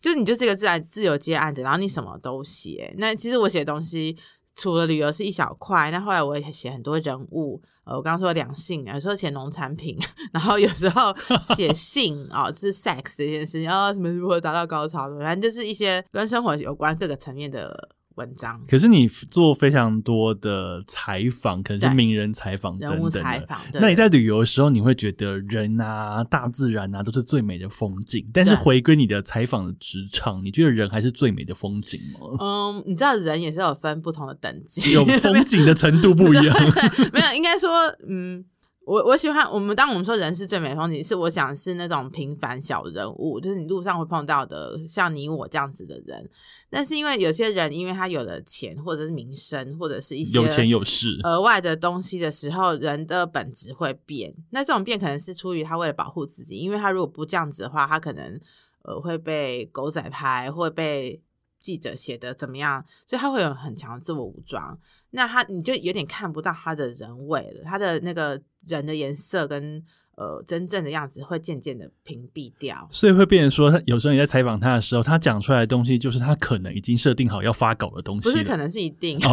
[0.00, 2.92] 就是你就这个自然自由接案子，然后你什么都写。
[2.98, 4.16] 那其实我写东西。
[4.60, 9.96] 除了旅游是一小块，那后来我也写很多人物，呃，我刚刚说两性，有时候写农产品，
[10.32, 11.14] 然后有时候
[11.56, 17.88] 写 性啊，就是 sex 这件事情，然后什么如何达到高潮，反正就是一些跟生活有关各个层面的。
[18.18, 22.96] 文章，可是你做非常多的采访，可能是名人采访等等的。
[22.96, 28.28] 人物采访，那你在旅游的时候，你会觉得人啊、大自然啊都是最美的风景。
[28.34, 32.20] 但是回归你的采访的职场，你觉得人还是最美的风景吗？
[32.40, 36.56] 嗯，你知道人也是有分不同的等级，有风景的程度不一样。
[37.14, 38.44] 没有，应该说，嗯。
[38.88, 46.26] 我我喜欢我们，当我们说人是最美的风景，是我想是那种平凡小人物，就是你路上会碰到的，像你我这样子的人。
[46.70, 54.34] 但是因为有些人，因为他有了钱，或者是名声，或者是一些有钱有势额外的东西的时候，人的本质会变。
[54.52, 58.40] 那这种变可能是出于他为了保护自己，因为他如果不这样子的话，他可能
[58.84, 61.20] 呃会被狗仔拍，会被。
[61.60, 62.84] 记者写的怎么样？
[63.06, 64.78] 所以他会有很强的自我武装，
[65.10, 69.82] 那他你就有点看不到他的人味了，他的那个人的颜色跟
[70.16, 79.18] 呃真正的样子会渐渐的屏蔽掉，所以会变成说，他有时候你在采访他的时候，他讲出来的东西就是他可能已经设定好要发稿的东西，不是可能是一定。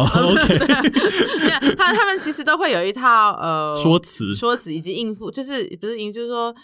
[1.76, 6.54] 他他们其实都会有一套呃说辞、说辞以及应付，就是不是应，就是说，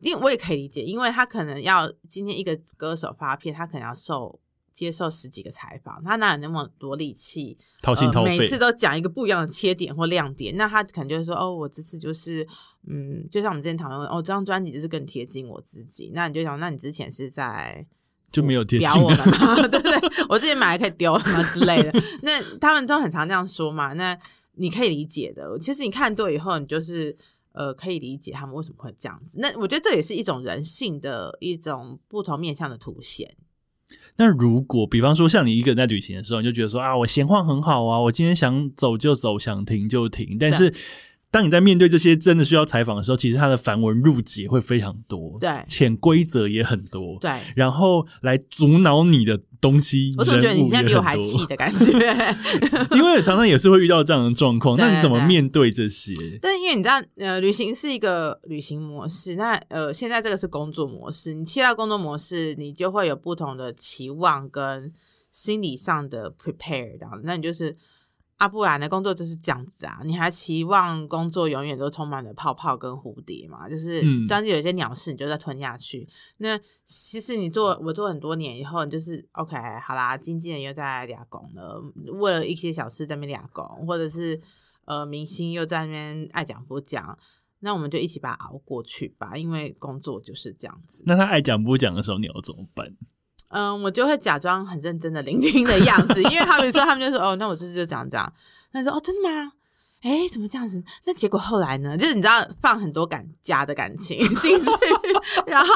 [0.00, 4.38] 因为我也可以理解，因为他可能要今天一个歌手发片，他可能要受。
[4.72, 10.56] 接受十几个采访，他哪有那么多力气掏心掏肺，呃，每次都讲一个不一样的切点或亮点？
[10.56, 12.46] 那他可能就是说，哦，我这次就是，
[12.88, 16.10] 嗯，就像我们之前讨论，哦，这张专辑就是更贴近我自己。
[16.14, 17.86] 那你就想，那你之前是在
[18.32, 19.54] 就没有贴近我们吗？
[19.68, 19.98] 对不对？
[20.28, 21.92] 我之前买还可以丢了吗之类的？
[22.22, 23.92] 那他们都很常这样说嘛。
[23.92, 24.18] 那
[24.54, 25.58] 你可以理解的。
[25.58, 27.14] 其实你看多以后，你就是
[27.52, 29.38] 呃，可以理解他们为什么会这样子。
[29.38, 33.36] 那我觉得这也是一种人性的一种不同面向的凸显。
[34.16, 40.36] 那如果比方说像你一个人在旅行的时候，你就觉得说啊，我闲话很好啊，我今天想走就走，想停就停。
[40.38, 40.72] 但是
[41.32, 51.86] 当你在面对这些真的需要采访的时候，其实它的繁文缛节会非常多，对，潜规则也很多，对，然后来阻挠你的东西，我怎么觉得你现在比我还气的感觉？
[52.94, 56.12] 因为常常也是会遇到这样的状况， 那你怎么面对这些？
[56.42, 64.92] 但因为你知道，呃，旅行是一个旅行模式，那呃，现在这个是工作模式，你切到工作模式，你就会有不同的期望跟
[65.30, 67.74] 心理上的 prepare，然后那你就是。
[68.42, 70.00] 啊，不然的工作就是这样子啊！
[70.04, 73.68] 你还期望工作永远都充满了泡泡跟蝴蝶嘛？
[73.68, 76.00] 就是当有一些鸟事，你就再吞下去。
[76.00, 81.80] 嗯、那其实你做我做很多年以后，你就是 OK，好啦，经纪人又在俩工了，
[82.14, 84.40] 为了一些小事在那边俩工，或者是
[84.86, 87.16] 呃明星又在那边爱讲不讲，
[87.60, 89.36] 那我们就一起把它熬过去吧。
[89.36, 91.04] 因为工作就是这样子。
[91.06, 92.84] 那他爱讲不讲的时候，你要怎么办？
[93.52, 98.32] 嗯，我就会假装很认真的聆听的样子，因为他们说，他们就说，哦，那我这次就讲这样。
[98.72, 99.52] 他说，哦，真的吗？
[100.00, 100.82] 哎，怎么这样子？
[101.04, 101.96] 那结果后来呢？
[101.96, 104.70] 就是你知道，放很多感假的感情进去，
[105.46, 105.68] 然后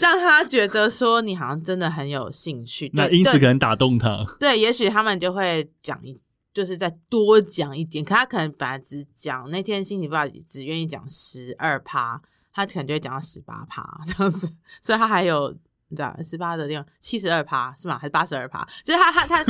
[0.00, 2.90] 让他觉得说你好像真的很有兴趣。
[2.92, 4.26] 那因此可能打动他。
[4.40, 6.20] 对，也许他们就会讲一，
[6.52, 8.04] 就是再多讲一点。
[8.04, 12.20] 可他可能本来只讲那天心情不好，只愿意讲十二趴，
[12.52, 14.50] 他可能就会讲到十八趴这样子，
[14.82, 15.54] 所以他还有。
[15.88, 17.98] 你知道十八的地方七十二趴是吗？
[17.98, 18.62] 还是八十二趴？
[18.84, 19.44] 就是他他他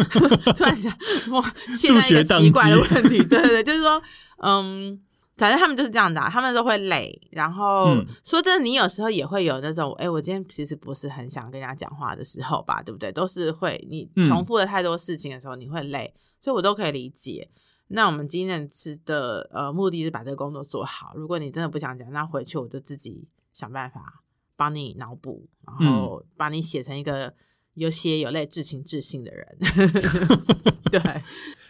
[0.52, 0.92] 突然想，
[1.30, 1.42] 我
[1.74, 4.00] 现在一个奇怪的问题，对对对，就是说，
[4.36, 5.00] 嗯，
[5.36, 7.20] 反正他们就是这样的，他们都会累。
[7.32, 13.10] 然后、嗯、说真的，你有时候也会有那种，哎、欸，我今天其实不是很想跟人家讲话的时候吧，对不对？
[13.10, 17.48] 都是会你重复了太多事情的时候，你会累，所以我都可以理解。
[17.88, 18.68] 那我们今天
[19.04, 21.14] 的呃目的是把这个工作做好。
[21.16, 24.22] 如果你真的不想讲，那回去我就自己想办法。
[24.58, 27.32] 帮你脑补，然后把你写成一个
[27.74, 29.58] 有血有泪、至情至性的人。
[30.92, 31.00] 对，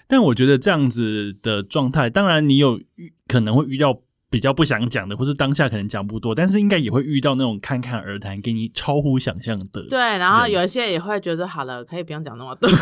[0.08, 4.02] 但我觉得这样子的状态，当然你有遇可能会遇到。
[4.30, 9.82] 比较不想讲的，或是当下可能讲不多，但是应该也会遇到那种侃侃而谈，给你超乎想象的。
[9.88, 12.68] 对，然后有一些也会觉得好了，可以不用讲那么多。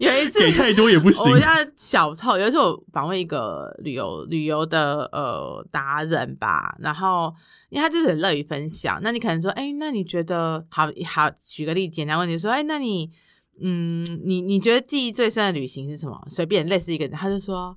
[0.00, 1.32] 有一次给太多也不行。
[1.32, 7.32] 我家小透，有一次我访问一个旅游旅游的呃达人吧，然后
[7.70, 9.00] 因为他就是很乐于分享。
[9.02, 13.10] 那你可能说，哎，那你觉得好好举个例子，简单问题说，哎，那你
[13.62, 16.20] 嗯，你你觉得记忆最深的旅行是什么？
[16.28, 17.74] 随便类似一个人，他就说。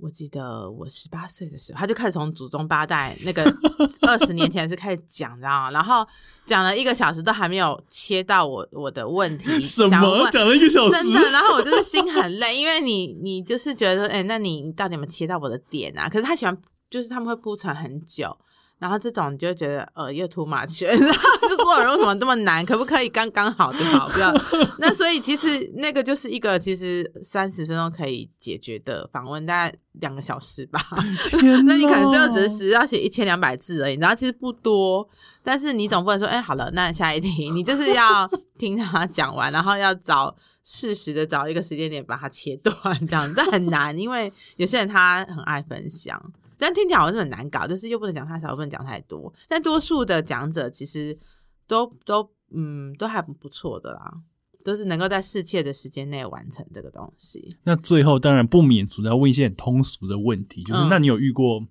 [0.00, 3.42] 我记得我十八岁的时候，他就开始从祖宗八代那个
[4.06, 5.70] 二十年前是开始讲，知道吗？
[5.72, 6.06] 然后
[6.46, 9.50] 讲了一个小时都还没有切到我我的问题。
[9.60, 10.28] 什么？
[10.30, 11.02] 讲了一个小时？
[11.02, 11.30] 真的。
[11.30, 16.08] 然后我就是心很累，因为你你就是觉得说，哎，那你你到底有没有切到我的点啊？
[16.08, 16.56] 可是他喜欢，
[16.88, 18.36] 就是他们会铺陈很久。
[18.78, 22.64] 然后这种你就会觉得呃又 too much， 然后就做人为什么这么难？
[22.64, 24.08] 可不可以刚刚好就好？
[24.08, 24.32] 不要。
[24.78, 30.80] 那所以其实那个就是一个其实三十分钟可以解决的访问，大概两个小时吧。
[31.66, 35.08] 那你可能最后只是要写一千两百字而已，然后其实不多。
[35.42, 42.74] 但是你总不能说，哎，好了，那下一题你就是要听他讲完，然后要找适时的找一个时间点把它切断，
[43.08, 46.22] 这样但很难，因为有些人他很爱分享。
[46.58, 49.32] 但听起来好像是很难搞，就是又不能讲太少，又不能讲太多。
[49.48, 51.16] 但多数的讲者其实
[51.66, 54.12] 都都嗯都还不错的啦，
[54.64, 57.56] 都是能够在适切的时间内完成这个东西。
[57.62, 61.64] 那最后当然不免俗的要问一些很通俗的问题，就是、嗯、那你有遇过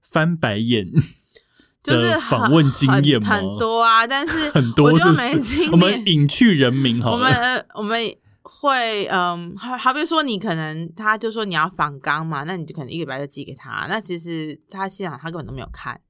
[0.00, 0.90] 翻白眼
[1.82, 3.28] 的访问经验吗？
[3.28, 5.72] 很多啊，但是 很多是没经验。
[5.72, 8.21] 我们隐去人名好了， 我们我们。
[8.60, 13.86] 会，嗯，好好比说，你可能他就说你要访纲嘛，那你就可能一个礼拜就寄给他。
[13.88, 16.00] 那其实他现场他根本都没有看。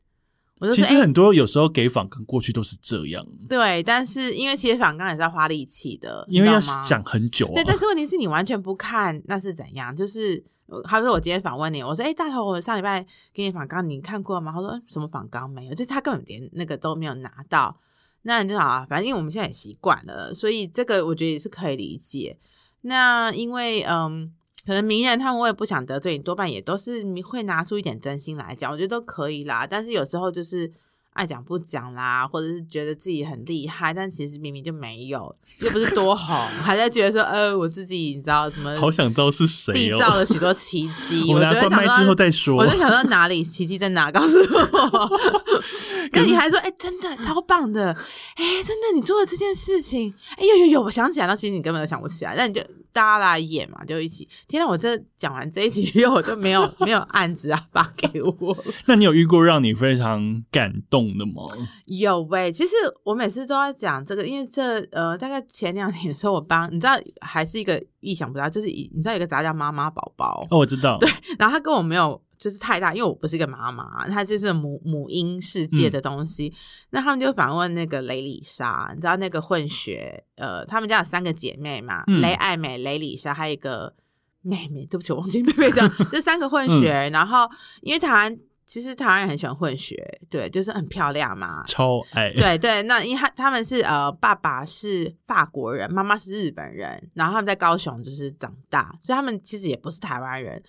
[0.60, 3.24] 我就说其实很多有时候给访纲过去都是这样。
[3.48, 7.54] 对，但是因为其实访纲也是要花力气的，因为要想很久啊。
[7.54, 9.96] 对，但是问题是你完全不看，那是怎样？
[9.96, 10.44] 就是，
[10.84, 14.52] 好比说我今天访问你，我说，哎，大头，我上礼拜给你访纲，你看过吗？
[14.52, 15.74] 他说，什么访纲没有？
[15.74, 17.76] 就是他根本连那个都没有拿到。
[18.22, 22.36] 那你就好啊，反正因为我们现在也习惯了，所以这个我觉得也是可以理解。
[22.82, 24.32] 那因为嗯，
[24.66, 29.66] 可能名人他们我也不想得罪你，多半也都是会拿出一点真心来讲，我觉得都可以啦。
[29.66, 30.70] 但是有时候就是
[31.12, 38.78] 爱讲不讲啦，或者是觉得自己很厉害，但其实明明就没有，又不是多红， 还在觉得说呃，我自己你知道什么？
[38.80, 41.32] 好想知道是谁缔造了许多奇迹。
[41.32, 45.10] 我拿关麦之后再说，我就想到哪里奇迹在哪，告诉我。
[46.12, 47.90] 跟你还说，哎、欸，真的超棒的，
[48.36, 52.60] 哎、欸，真的，你做了这件事情，哎、欸，有有有，我想起来了，其实你根本都想不起来，那你就
[52.92, 54.28] 大家来演嘛，就一起。
[54.46, 58.56] 天哪，我这讲完这一集以后，我就没有没有案子啊发给我。
[58.86, 61.44] 那你有遇过让你非常感动的吗？
[61.86, 62.72] 有喂、欸，其实
[63.04, 66.92] 我每次都要讲这个，因为这呃，大概前两年的时候，我帮你知道，
[67.22, 71.08] 还是一个意想不到，就是你知道有个杂叫妈妈宝宝哦，我知道，对，
[71.38, 72.20] 然后他跟我没有。
[72.42, 76.48] 就是太大，因为我不是一个妈妈，她就是母母婴世界的东西。
[76.48, 76.58] 嗯、
[76.90, 83.94] 那他们就访问那个雷里莎，你知道那个混血，呃，他们家有三个姐妹嘛，嗯、雷爱美、雷里莎，还有一个
[84.40, 85.86] 妹妹，对不起，我忘记妹妹叫。
[86.10, 87.48] 这三个混血，嗯、然后
[87.80, 88.36] 因为台湾
[88.66, 92.32] 其实台湾人很喜欢混血，对，就是很漂亮嘛，超爱。
[92.32, 100.60] 对对，那因为他他们是呃，爸爸是法国人，妈妈是日本人，然后他们在高雄就是长大，所以他们其实也不是台湾人。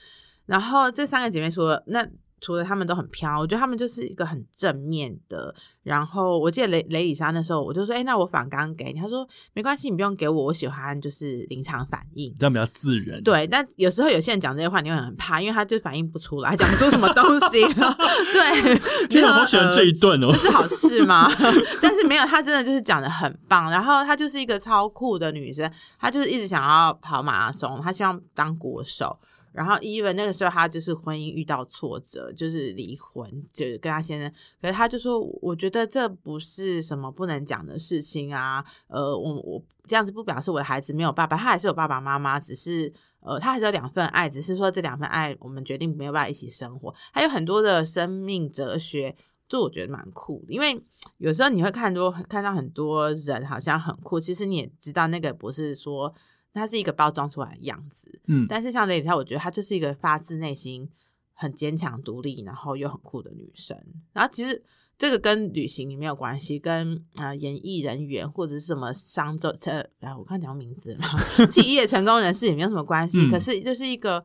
[0.46, 2.06] 然后这三个姐妹说，那
[2.42, 5.56] 除了她们都很飘，我觉得她们就是一个很正面的。
[5.82, 9.00] 然后我记得雷雷里莎那时候，我就说，哎，那我反刚给你。
[9.00, 13.24] 她说没关系，你不用给我，我喜欢就是临场反应，这样比较自然。
[13.24, 17.62] 对，但有时候有些人讲这些话，你会很怕，因为他就反应不出来，讲不出什么东西。
[17.72, 21.30] 对， 其实我好喜欢这一段哦，这是好事吗？
[21.82, 23.72] 但是没有，她真的就是讲的很棒。
[23.72, 29.18] 然后她就是一个超酷的女生，她就是一直想要跑马拉松，她希望当国手。
[29.54, 34.30] 然后，even 那个时候，她就是婚姻遇到挫折，就是离婚，就是跟她先生。
[34.60, 38.66] 可是她就说：“我觉得这不是什么不能讲的事情啊。
[38.88, 46.92] 呃，我我这样子不表示我的孩子没有爸爸，他还是有爸爸妈妈，只是呃，他还是有两份爱，只是说这两份爱我们决定没有办法一起生活。
[47.12, 49.16] 还有很多的生命哲学，
[49.48, 50.52] 就我觉得蛮酷的。
[50.52, 50.84] 因为
[51.20, 56.12] 有时候你会看多看到很多人好像很酷，其实你也知道那个不是说。”
[56.54, 60.88] 她是一个包装出来的样子，嗯，但是像雷里莎，我觉得她就是一个发自内心
[61.34, 63.76] 很坚强、独立，然后又很酷的女生。
[64.14, 64.62] 然后其实
[64.98, 71.08] 这个跟旅行也没有关系，跟啊、呃、演艺人员或者是什么商周呃，哎，我看讲名字嘛，
[71.50, 73.20] 企业成功人士也没有什么关系。
[73.26, 74.24] 嗯、可是就是一个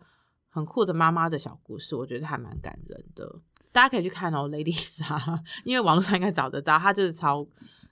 [0.50, 3.40] 很酷的妈妈的小故事，我觉得还蛮感人的。
[3.72, 7.46] 大家可以去看哦，雷里莎，因为网络上应该找得到，她就是超。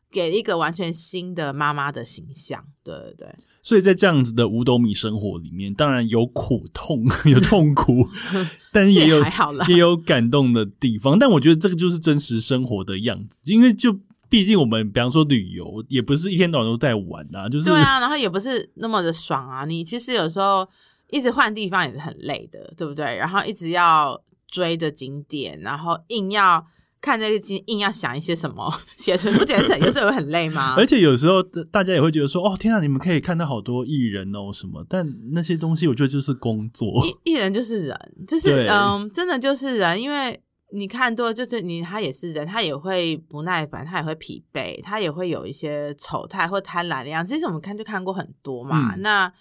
[0.08, 3.36] 给一个完全新的妈妈的形象，对对对。
[3.66, 8.08] 所以在这样子的五斗米生活里面，当然有苦痛， 有痛苦，
[8.70, 9.20] 但是也有
[9.66, 11.18] 也有感动的地方。
[11.18, 13.98] 但我觉得这个就是真实生活的样子，因为就
[14.28, 19.64] 毕竟我们比方说旅游，也不是一天到晚都在玩啊，就是对啊，然后也不是那么的爽啊。
[19.64, 20.64] 你其实有时候
[21.10, 23.16] 一直换地方也是很累的，对不对？
[23.16, 26.64] 然后一直要追着景点，然后硬要。
[27.06, 30.74] 看这个机硬要想一些什么 写出，不觉得有时候会很累吗？
[30.78, 31.40] 而且有时候
[31.70, 37.06] 大家也会觉得说，哦，天啊，你们可以看到好多艺人哦什么，但那些东西我觉得就是工作。
[37.24, 37.96] 艺艺人就是人，
[38.26, 40.42] 就是嗯，真的就是人，因为
[40.72, 47.32] 你看多就是你他也是人，他也会不耐烦，他也会疲惫，他也会有一些丑态或贪婪的样子。
[47.32, 49.32] 其实我们看就看过很多嘛，嗯那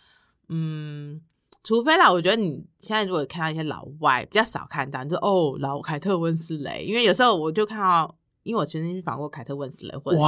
[0.49, 1.21] 嗯。
[1.65, 10.23] 除非啦，我觉得你现在如果看到一些老外比较少看到，你就哦，老凯特温斯雷，因为有时候我就看到，因为我曾经访过凯特温斯雷，或者是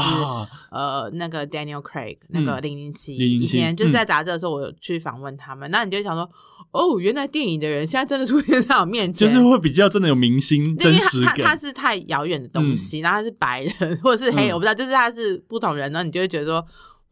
[0.71, 6.27] 呃那个 Daniel Craig 那个零零七，以前就是在杂志的时候，我有去访问他们，嗯、那你就想说，
[6.71, 16.65] 哦，原来电影的人现在真的出现在我面前，就是会比较真的有明星真实感，他他，他是太遥远的东西，嗯、然后他是白人或者是黑，嗯、我不知道，就是他是不同人，然后你就会觉得说。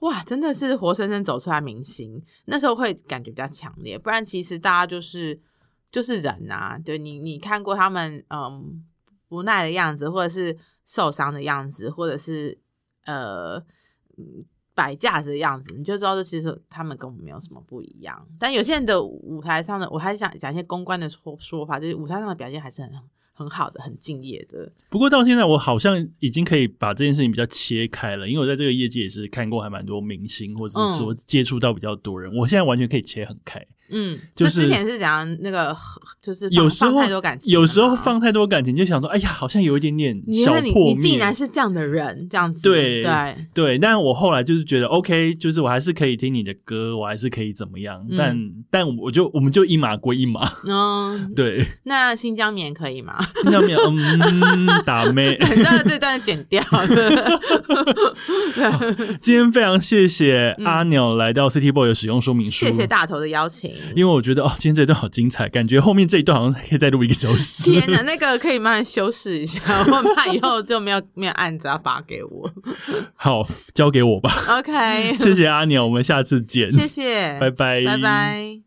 [0.06, 3.98] 哇，真的是活生生走出来明星，那时候会感觉比较强烈。
[3.98, 5.40] 不然其实大家就是
[5.92, 8.86] 就是人啊，对你你看过他们嗯
[9.30, 12.58] 无奈的样子，或者是受伤的样子，或者是
[13.06, 13.60] 呃
[14.76, 18.28] 摆架子的样子，你就知道，其实他们跟我们没有什么不一样。
[18.40, 22.92] 但有些人的舞台上的，我还是想讲一些公关的说说法，就是舞台上的表现还是很。
[23.38, 24.72] 很好的，很敬业的。
[24.90, 33.64] 不过到现在，我好像已经可以把这件事情比较切开了，因为我在这个业界也是看过还蛮多明星，或者是说接触到比较多人，嗯、我现在完全可以切很开。
[33.90, 35.76] 嗯，就是之前是讲那个，
[36.22, 40.74] 就是有时候放太多感情，有时候放太多感情，就想说，哎呀，好像有一点点小破灭。
[40.74, 43.78] 你，你竟然是这样的人，这样子，对对对。
[43.78, 48.04] 但我后来就是觉得，OK，就是我还是可以听你的歌，我还是可以怎么样。
[48.10, 50.50] 嗯、但但我就我们就一码归一码。
[50.68, 51.66] 嗯， 对。
[51.84, 53.18] 那新疆棉可以吗？
[53.44, 55.38] 新疆棉，嗯，打咩？
[55.64, 56.64] 那这段剪掉。
[59.22, 63.75] 今天非常谢谢阿鸟来到 City Boy 的使用说明书，谢谢大头的邀请。
[63.96, 67.72] 因为我觉得哦，今天这一段好精彩，感觉后面这一段好像可以再录一个小时。
[67.72, 72.52] 天哪，那个可以慢慢修饰一下， 我怕以后就没有没有案子要发给我。
[73.16, 74.32] 好，交给我吧。
[74.50, 76.72] OK，谢谢阿鸟，我们下次见。
[76.72, 78.65] 谢谢，拜拜，拜拜。